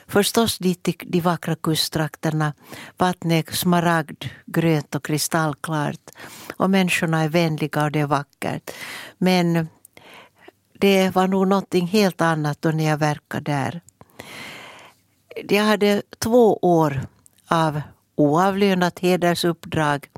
Förstås 0.06 0.58
dit 0.58 0.82
till 0.82 0.94
de 1.06 1.20
vackra 1.20 1.56
kusttrakterna. 1.56 2.52
Vattnet 2.98 3.48
är 3.48 3.52
smaragd, 3.52 4.24
grönt 4.46 4.94
och 4.94 5.04
kristallklart. 5.04 6.10
Och 6.56 6.70
människorna 6.70 7.22
är 7.22 7.28
vänliga 7.28 7.84
och 7.84 7.92
det 7.92 8.00
är 8.00 8.06
vackert. 8.06 8.70
Men 9.18 9.68
det 10.78 11.14
var 11.14 11.28
nog 11.28 11.48
någonting 11.48 11.86
helt 11.86 12.20
annat 12.20 12.62
då 12.62 12.70
när 12.70 12.84
jag 12.84 12.98
verkade 12.98 13.52
där. 13.52 13.80
Jag 15.48 15.64
hade 15.64 16.02
två 16.18 16.58
år 16.62 17.00
av 17.48 17.82
oavlönat 18.20 18.98
hedersuppdrag 18.98 20.08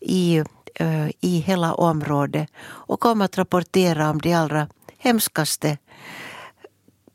i, 0.00 0.42
eh, 0.74 1.08
i 1.20 1.38
hela 1.38 1.74
området 1.74 2.48
och 2.64 3.00
kom 3.00 3.20
att 3.20 3.38
rapportera 3.38 4.10
om 4.10 4.20
de 4.20 4.32
allra 4.34 4.68
hemskaste 4.98 5.78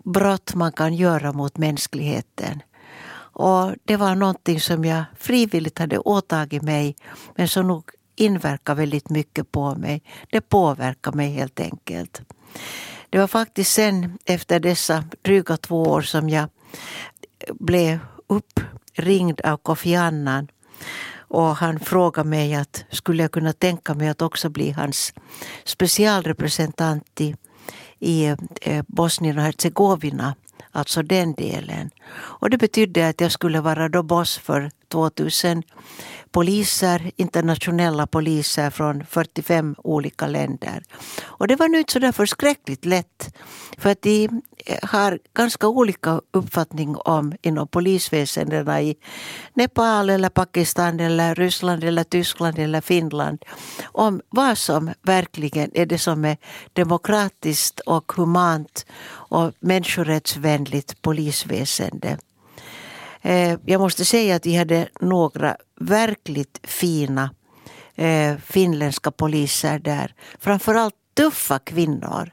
brott 0.04 0.54
man 0.56 0.72
kan 0.72 0.94
göra 0.94 1.32
mot 1.32 1.58
mänskligheten. 1.58 2.62
Och 3.34 3.76
Det 3.84 3.98
var 3.98 4.16
någonting 4.16 4.62
som 4.62 4.86
jag 4.86 5.04
frivilligt 5.18 5.80
hade 5.80 5.98
åtagit 5.98 6.62
mig 6.62 6.96
men 7.36 7.48
som 7.48 7.68
nog 7.68 7.84
inverkar 8.16 8.76
väldigt 8.76 9.10
mycket 9.10 9.52
på 9.52 9.76
mig. 9.76 10.04
Det 10.30 10.42
påverkar 10.42 11.12
mig 11.12 11.30
helt 11.30 11.60
enkelt. 11.60 12.22
Det 13.10 13.18
var 13.18 13.28
faktiskt 13.28 13.74
sen 13.74 14.18
efter 14.26 14.60
dessa 14.60 15.04
dryga 15.22 15.58
två 15.58 15.84
år 15.84 16.02
som 16.02 16.30
jag 16.30 16.50
blev 17.54 18.00
ringd 18.94 19.42
av 19.42 19.58
Kofi 19.58 19.96
Annan 19.96 20.48
och 21.32 21.56
han 21.56 21.80
frågade 21.80 22.30
mig 22.30 22.56
att 22.56 22.86
skulle 22.90 23.24
jag 23.24 23.32
kunna 23.32 23.54
tänka 23.54 23.94
mig 23.94 24.10
att 24.10 24.22
också 24.22 24.50
bli 24.50 24.72
hans 24.72 25.14
specialrepresentant 25.64 27.22
i, 27.22 27.36
i 28.00 28.36
eh, 28.62 28.84
Bosnien 28.88 29.38
och 29.38 29.44
Hercegovina. 29.44 30.36
Alltså 30.72 31.02
den 31.02 31.34
delen. 31.34 31.90
Och 32.12 32.50
det 32.50 32.58
betydde 32.58 33.10
att 33.10 33.22
jag 33.22 33.32
skulle 33.32 33.62
vara 33.62 33.90
då 33.90 34.04
boss 34.04 34.38
för 34.38 34.72
2000 34.92 35.64
poliser, 36.32 37.12
internationella 37.16 38.08
poliser 38.08 38.70
från 38.70 39.06
45 39.06 39.76
olika 39.78 40.28
länder. 40.28 40.84
Och 41.22 41.48
det 41.48 41.56
var 41.56 41.68
nu 41.68 41.80
inte 41.80 41.94
så 41.94 42.00
där 42.00 42.12
förskräckligt 42.12 42.86
lätt. 42.86 43.36
För 43.78 43.90
att 43.90 44.02
de 44.02 44.26
eh, 44.66 44.78
har 44.84 45.20
ganska 45.34 45.68
olika 45.68 46.22
uppfattning 46.32 46.96
om 46.96 47.34
inom 47.42 47.68
polisväsendena 47.68 48.82
i 48.82 48.96
Nepal 49.54 50.10
eller 50.10 50.30
Pakistan 50.30 51.00
eller 51.00 51.36
Ryssland 51.36 51.84
eller 51.84 52.04
Tyskland 52.04 52.60
eller 52.60 52.82
Finland. 52.82 53.46
Om 53.84 54.22
vad 54.30 54.58
som 54.58 54.92
verkligen 55.02 55.72
är 55.74 55.86
det 55.86 56.00
som 56.00 56.26
är 56.26 56.38
demokratiskt 56.74 57.80
och 57.80 58.12
humant 58.16 58.86
och 59.32 59.54
människorättsvänligt 59.60 61.02
polisväsende. 61.02 62.18
Eh, 63.22 63.60
jag 63.66 63.82
måste 63.82 64.06
säga 64.06 64.36
att 64.36 64.46
vi 64.46 64.56
hade 64.56 64.88
några 65.00 65.58
verkligt 65.80 66.60
fina 66.64 67.30
eh, 67.96 68.38
finländska 68.38 69.12
poliser 69.12 69.80
där. 69.80 70.16
Framförallt 70.40 70.96
tuffa 71.14 71.60
kvinnor 71.60 72.32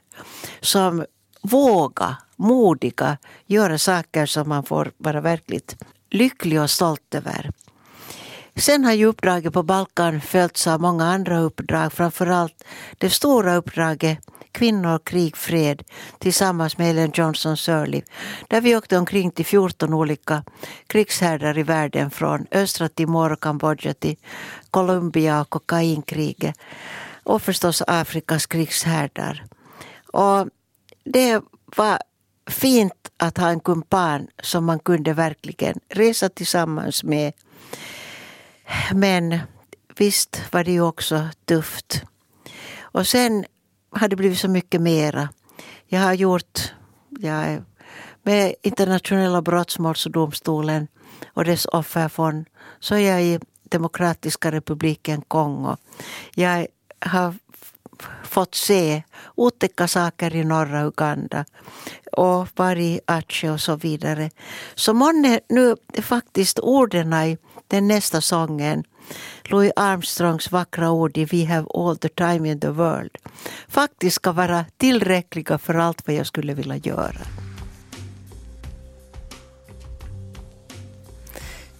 som 0.61 1.05
våga, 1.41 2.17
modiga, 2.35 3.17
göra 3.45 3.77
saker 3.77 4.25
som 4.25 4.49
man 4.49 4.63
får 4.63 4.91
vara 4.97 5.21
verkligt 5.21 5.75
lycklig 6.09 6.61
och 6.61 6.69
stolt 6.69 7.15
över. 7.15 7.51
Sen 8.55 8.85
har 8.85 8.93
ju 8.93 9.05
uppdraget 9.05 9.53
på 9.53 9.63
Balkan 9.63 10.21
följts 10.21 10.67
av 10.67 10.81
många 10.81 11.05
andra 11.05 11.39
uppdrag, 11.39 11.93
framförallt 11.93 12.63
det 12.97 13.09
stora 13.09 13.55
uppdraget 13.55 14.17
Kvinnor, 14.51 14.99
krig, 14.99 15.37
fred 15.37 15.83
tillsammans 16.19 16.77
med 16.77 16.89
Ellen 16.89 17.11
Johnson 17.13 17.57
Sirleaf. 17.57 18.03
Där 18.47 18.61
vi 18.61 18.75
åkte 18.75 18.97
omkring 18.97 19.31
till 19.31 19.45
14 19.45 19.93
olika 19.93 20.43
krigshärdar 20.87 21.57
i 21.57 21.63
världen 21.63 22.11
från 22.11 22.47
östra 22.51 22.89
Timor 22.89 23.31
och 23.31 23.43
Kambodja 23.43 23.93
till 23.93 24.17
Colombia 24.71 25.41
och 25.41 25.49
kokainkriget. 25.49 26.55
Och 27.23 27.41
förstås 27.41 27.83
Afrikas 27.87 28.45
krigshärdar. 28.45 29.45
Och 30.13 30.47
det 31.03 31.41
var 31.75 31.99
fint 32.49 33.11
att 33.17 33.37
ha 33.37 33.49
en 33.49 33.59
kumpan 33.59 34.27
som 34.43 34.65
man 34.65 34.79
kunde 34.79 35.13
verkligen 35.13 35.79
resa 35.89 36.29
tillsammans 36.29 37.03
med. 37.03 37.33
Men 38.93 39.39
visst 39.97 40.41
var 40.51 40.63
det 40.63 40.71
ju 40.71 40.81
också 40.81 41.27
tufft. 41.45 42.03
Och 42.79 43.07
sen 43.07 43.45
har 43.91 44.07
det 44.07 44.15
blivit 44.15 44.39
så 44.39 44.47
mycket 44.47 44.81
mera. 44.81 45.29
Jag 45.87 45.99
har 45.99 46.13
gjort 46.13 46.73
jag 47.09 47.63
med 48.23 48.55
internationella 48.61 49.41
brottmålsdomstolen 49.41 50.87
och 51.27 51.45
dess 51.45 51.65
offerfond 51.65 52.45
så 52.79 52.95
är 52.95 52.99
jag 52.99 53.23
i 53.23 53.39
Demokratiska 53.63 54.51
republiken 54.51 55.21
Kongo. 55.21 55.77
Jag 56.35 56.67
har 56.99 57.35
fått 58.23 58.55
se 58.55 59.03
otäcka 59.35 59.87
saker 59.87 60.35
i 60.35 60.43
norra 60.43 60.81
Uganda 60.85 61.45
och 62.11 62.47
varit 62.55 62.81
i 62.81 62.99
Aceh 63.05 63.53
och 63.53 63.61
så 63.61 63.75
vidare. 63.75 64.29
Så 64.75 64.93
månne 64.93 65.39
nu 65.49 65.75
faktiskt 66.01 66.59
orden 66.59 67.13
i 67.13 67.37
den 67.67 67.87
nästa 67.87 68.21
sången 68.21 68.83
Louis 69.43 69.71
Armstrongs 69.75 70.51
vackra 70.51 70.91
ord 70.91 71.17
i 71.17 71.25
We 71.25 71.45
have 71.45 71.67
all 71.73 71.97
the 71.97 72.09
time 72.09 72.49
in 72.49 72.59
the 72.59 72.69
world 72.69 73.17
faktiskt 73.67 74.15
ska 74.15 74.31
vara 74.31 74.65
tillräckliga 74.77 75.57
för 75.57 75.73
allt 75.73 76.07
vad 76.07 76.15
jag 76.15 76.27
skulle 76.27 76.53
vilja 76.53 76.75
göra. 76.75 77.21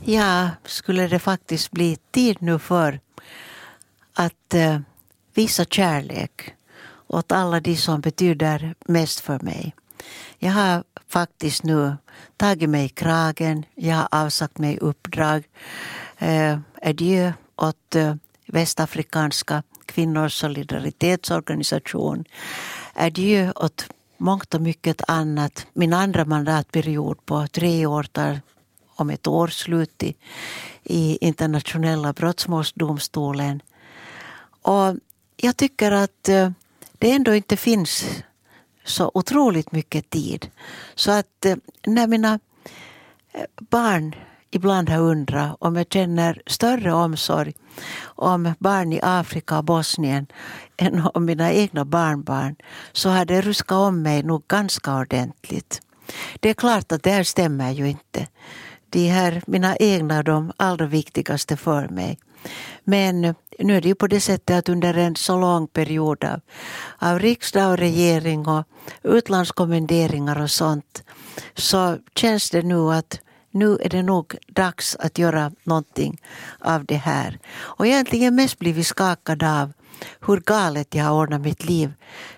Ja, 0.03 0.49
skulle 0.65 1.07
det 1.07 1.19
faktiskt 1.19 1.71
bli 1.71 1.97
tid 2.11 2.37
nu 2.39 2.59
för 2.59 2.99
att 4.13 4.53
eh, 4.53 4.79
visa 5.33 5.65
kärlek 5.65 6.53
åt 7.07 7.31
alla 7.31 7.59
de 7.59 7.75
som 7.75 8.01
betyder 8.01 8.75
mest 8.85 9.19
för 9.19 9.39
mig. 9.39 9.75
Jag 10.37 10.51
har 10.51 10.83
faktiskt 11.07 11.63
nu 11.63 11.97
tagit 12.37 12.69
mig 12.69 12.85
i 12.85 12.89
kragen, 12.89 13.65
jag 13.75 13.95
har 13.95 14.07
avsagt 14.11 14.57
mig 14.57 14.77
uppdrag. 14.77 15.43
Eh, 16.17 16.59
adjö 16.81 17.33
åt 17.55 17.95
eh, 17.95 18.15
Västafrikanska 18.45 19.63
kvinnors 19.85 20.33
solidaritetsorganisation. 20.33 22.25
Adjö 22.93 23.51
åt 23.55 23.89
mångt 24.17 24.53
och 24.53 24.61
mycket 24.61 25.01
annat. 25.07 25.67
Min 25.73 25.93
andra 25.93 26.25
mandatperiod 26.25 27.25
på 27.25 27.47
tre 27.47 27.85
år 27.85 28.03
tar 28.03 28.41
om 28.95 29.09
ett 29.09 29.27
år 29.27 29.47
slut 29.47 30.03
i, 30.03 30.15
i 30.83 31.17
internationella 31.21 32.13
brottmålsdomstolen. 32.13 33.61
Och 34.61 34.95
jag 35.37 35.57
tycker 35.57 35.91
att 35.91 36.29
eh, 36.29 36.51
det 36.97 37.11
ändå 37.11 37.35
inte 37.35 37.57
finns 37.57 38.05
så 38.83 39.11
otroligt 39.13 39.71
mycket 39.71 40.09
tid. 40.09 40.51
Så 40.95 41.11
att 41.11 41.45
eh, 41.45 41.55
när 41.85 42.07
mina 42.07 42.39
barn 43.69 44.15
ibland 44.51 44.89
har 44.89 44.99
undrat 44.99 45.57
om 45.59 45.75
jag 45.75 45.85
känner 45.89 46.41
större 46.47 46.93
omsorg 46.93 47.53
om 48.03 48.53
barn 48.59 48.93
i 48.93 48.99
Afrika 49.03 49.57
och 49.57 49.63
Bosnien 49.63 50.27
än 50.77 51.07
om 51.13 51.25
mina 51.25 51.53
egna 51.53 51.85
barnbarn 51.85 52.55
så 52.91 53.09
har 53.09 53.25
det 53.25 53.41
ruskat 53.41 53.77
om 53.77 54.01
mig 54.01 54.23
nog 54.23 54.47
ganska 54.47 54.95
ordentligt. 54.95 55.81
Det 56.39 56.49
är 56.49 56.53
klart 56.53 56.91
att 56.91 57.03
det 57.03 57.11
här 57.11 57.23
stämmer 57.23 57.71
ju 57.71 57.89
inte. 57.89 58.27
De 58.89 59.07
här, 59.07 59.43
mina 59.47 59.75
egna 59.75 60.15
är 60.15 60.23
de 60.23 60.51
allra 60.57 60.85
viktigaste 60.85 61.57
för 61.57 61.87
mig. 61.87 62.17
Men 62.83 63.21
nu 63.59 63.77
är 63.77 63.81
det 63.81 63.87
ju 63.87 63.95
på 63.95 64.07
det 64.07 64.21
sättet 64.21 64.57
att 64.57 64.69
under 64.69 64.97
en 64.97 65.15
så 65.15 65.39
lång 65.39 65.67
period 65.67 66.23
av, 66.23 66.39
av 66.97 67.19
riksdag 67.19 67.71
och 67.71 67.77
regering 67.77 68.47
och 68.47 68.65
utlandskommenderingar 69.03 70.41
och 70.41 70.51
sånt 70.51 71.03
så 71.55 71.97
känns 72.15 72.49
det 72.49 72.61
nu 72.61 72.91
att 72.91 73.19
nu 73.51 73.77
är 73.81 73.89
det 73.89 74.03
nog 74.03 74.35
dags 74.47 74.95
att 74.99 75.17
göra 75.17 75.51
någonting 75.63 76.21
av 76.59 76.85
det 76.85 76.95
här. 76.95 77.39
Och 77.55 77.87
egentligen 77.87 78.35
mest 78.35 78.59
blivit 78.59 78.87
skakad 78.87 79.43
av 79.43 79.73
hur 80.27 80.39
galet 80.39 80.95
jag 80.95 81.03
har 81.03 81.21
ordnat 81.21 81.41
mitt 81.41 81.65
liv 81.65 81.93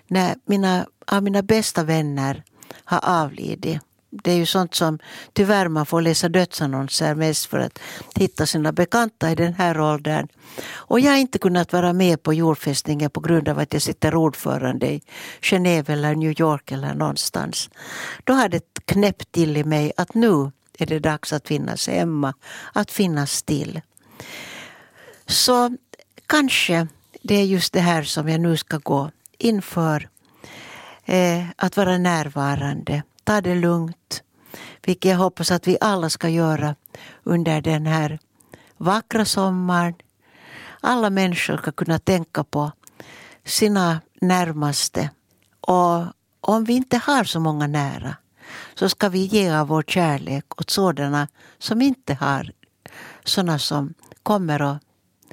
när 0.06 0.34
mina, 0.44 0.86
av 1.06 1.22
mina 1.22 1.42
bästa 1.42 1.84
vänner 1.84 2.42
har 2.84 3.00
avlidit. 3.02 3.80
Det 4.14 4.30
är 4.32 4.36
ju 4.36 4.46
sånt 4.46 4.74
som 4.74 4.98
tyvärr 5.32 5.68
man 5.68 5.86
får 5.86 6.00
läsa 6.00 6.28
dödsannonser 6.28 7.14
mest 7.14 7.46
för 7.46 7.58
att 7.58 7.78
hitta 8.14 8.46
sina 8.46 8.72
bekanta 8.72 9.30
i 9.30 9.34
den 9.34 9.54
här 9.54 9.80
åldern. 9.80 10.28
Och 10.70 11.00
jag 11.00 11.10
har 11.10 11.18
inte 11.18 11.38
kunnat 11.38 11.72
vara 11.72 11.92
med 11.92 12.22
på 12.22 12.34
jordfästningen 12.34 13.10
på 13.10 13.20
grund 13.20 13.48
av 13.48 13.58
att 13.58 13.72
jag 13.72 13.82
sitter 13.82 14.14
ordförande 14.14 14.86
i 14.86 15.02
Genève 15.40 15.90
eller 15.92 16.14
New 16.14 16.40
York 16.40 16.72
eller 16.72 16.94
någonstans. 16.94 17.70
Då 18.24 18.32
har 18.32 18.48
det 18.48 18.64
knäppt 18.84 19.32
till 19.32 19.56
i 19.56 19.64
mig 19.64 19.92
att 19.96 20.14
nu 20.14 20.50
är 20.78 20.86
det 20.86 20.98
dags 20.98 21.32
att 21.32 21.48
finnas 21.48 21.88
hemma, 21.88 22.34
att 22.72 22.90
finnas 22.90 23.42
till. 23.42 23.80
Så 25.26 25.76
kanske 26.26 26.86
det 27.22 27.34
är 27.34 27.44
just 27.44 27.72
det 27.72 27.80
här 27.80 28.02
som 28.02 28.28
jag 28.28 28.40
nu 28.40 28.56
ska 28.56 28.78
gå 28.78 29.10
inför. 29.38 30.08
Eh, 31.04 31.44
att 31.56 31.76
vara 31.76 31.98
närvarande, 31.98 33.02
ta 33.24 33.40
det 33.40 33.54
lugnt. 33.54 34.22
Vilket 34.82 35.10
jag 35.10 35.18
hoppas 35.18 35.50
att 35.50 35.68
vi 35.68 35.78
alla 35.80 36.10
ska 36.10 36.28
göra 36.28 36.74
under 37.22 37.60
den 37.60 37.86
här 37.86 38.18
vackra 38.76 39.24
sommaren. 39.24 39.94
Alla 40.80 41.10
människor 41.10 41.56
ska 41.56 41.72
kunna 41.72 41.98
tänka 41.98 42.44
på 42.44 42.72
sina 43.44 44.00
närmaste. 44.20 45.10
Och 45.60 46.04
om 46.40 46.64
vi 46.64 46.72
inte 46.72 46.96
har 46.96 47.24
så 47.24 47.40
många 47.40 47.66
nära 47.66 48.16
så 48.74 48.88
ska 48.88 49.08
vi 49.08 49.18
ge 49.18 49.50
av 49.50 49.68
vår 49.68 49.82
kärlek 49.82 50.60
åt 50.60 50.70
sådana 50.70 51.28
som 51.58 51.82
inte 51.82 52.14
har 52.14 52.52
sådana 53.24 53.58
som 53.58 53.94
kommer 54.22 54.62
och, 54.62 54.76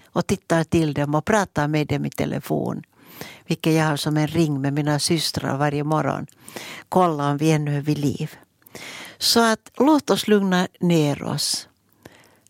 och 0.06 0.28
tittar 0.28 0.64
till 0.64 0.94
dem 0.94 1.16
och 1.16 1.26
pratar 1.26 1.68
med 1.68 1.88
dem 1.88 2.06
i 2.06 2.10
telefon. 2.10 2.84
Vilket 3.46 3.74
jag 3.74 3.86
har 3.86 3.98
som 3.98 4.18
en 4.18 4.28
ring 4.28 4.62
med 4.62 4.74
mina 4.74 5.00
systrar 5.00 5.58
varje 5.58 5.84
morgon. 5.84 6.28
Kolla 6.90 7.30
om 7.32 7.38
vi 7.38 7.52
ännu 7.52 7.78
är 7.78 7.82
vid 7.82 7.98
liv. 7.98 8.36
Så 9.18 9.52
att 9.52 9.72
låt 9.78 10.10
oss 10.10 10.28
lugna 10.28 10.68
ner 10.80 11.24
oss. 11.24 11.68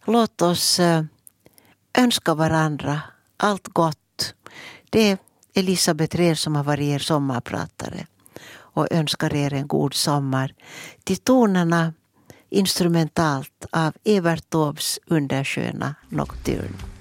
Låt 0.05 0.41
oss 0.41 0.79
eh, 0.79 1.03
önska 1.97 2.33
varandra 2.33 3.01
allt 3.37 3.67
gott. 3.67 4.33
Det 4.89 5.11
är 5.11 5.17
Elisabeth 5.53 6.17
Rehn 6.17 6.35
som 6.35 6.55
har 6.55 6.63
varit 6.63 6.83
er 6.83 6.99
sommarpratare 6.99 8.07
och 8.73 8.87
önskar 8.91 9.33
er 9.33 9.53
en 9.53 9.67
god 9.67 9.93
sommar 9.93 10.53
till 11.03 11.17
tonerna 11.17 11.93
instrumentalt 12.49 13.65
av 13.71 13.93
Evert 14.05 14.49
Taubes 14.49 14.99
undersköna 15.07 15.95
Nocturne. 16.09 16.98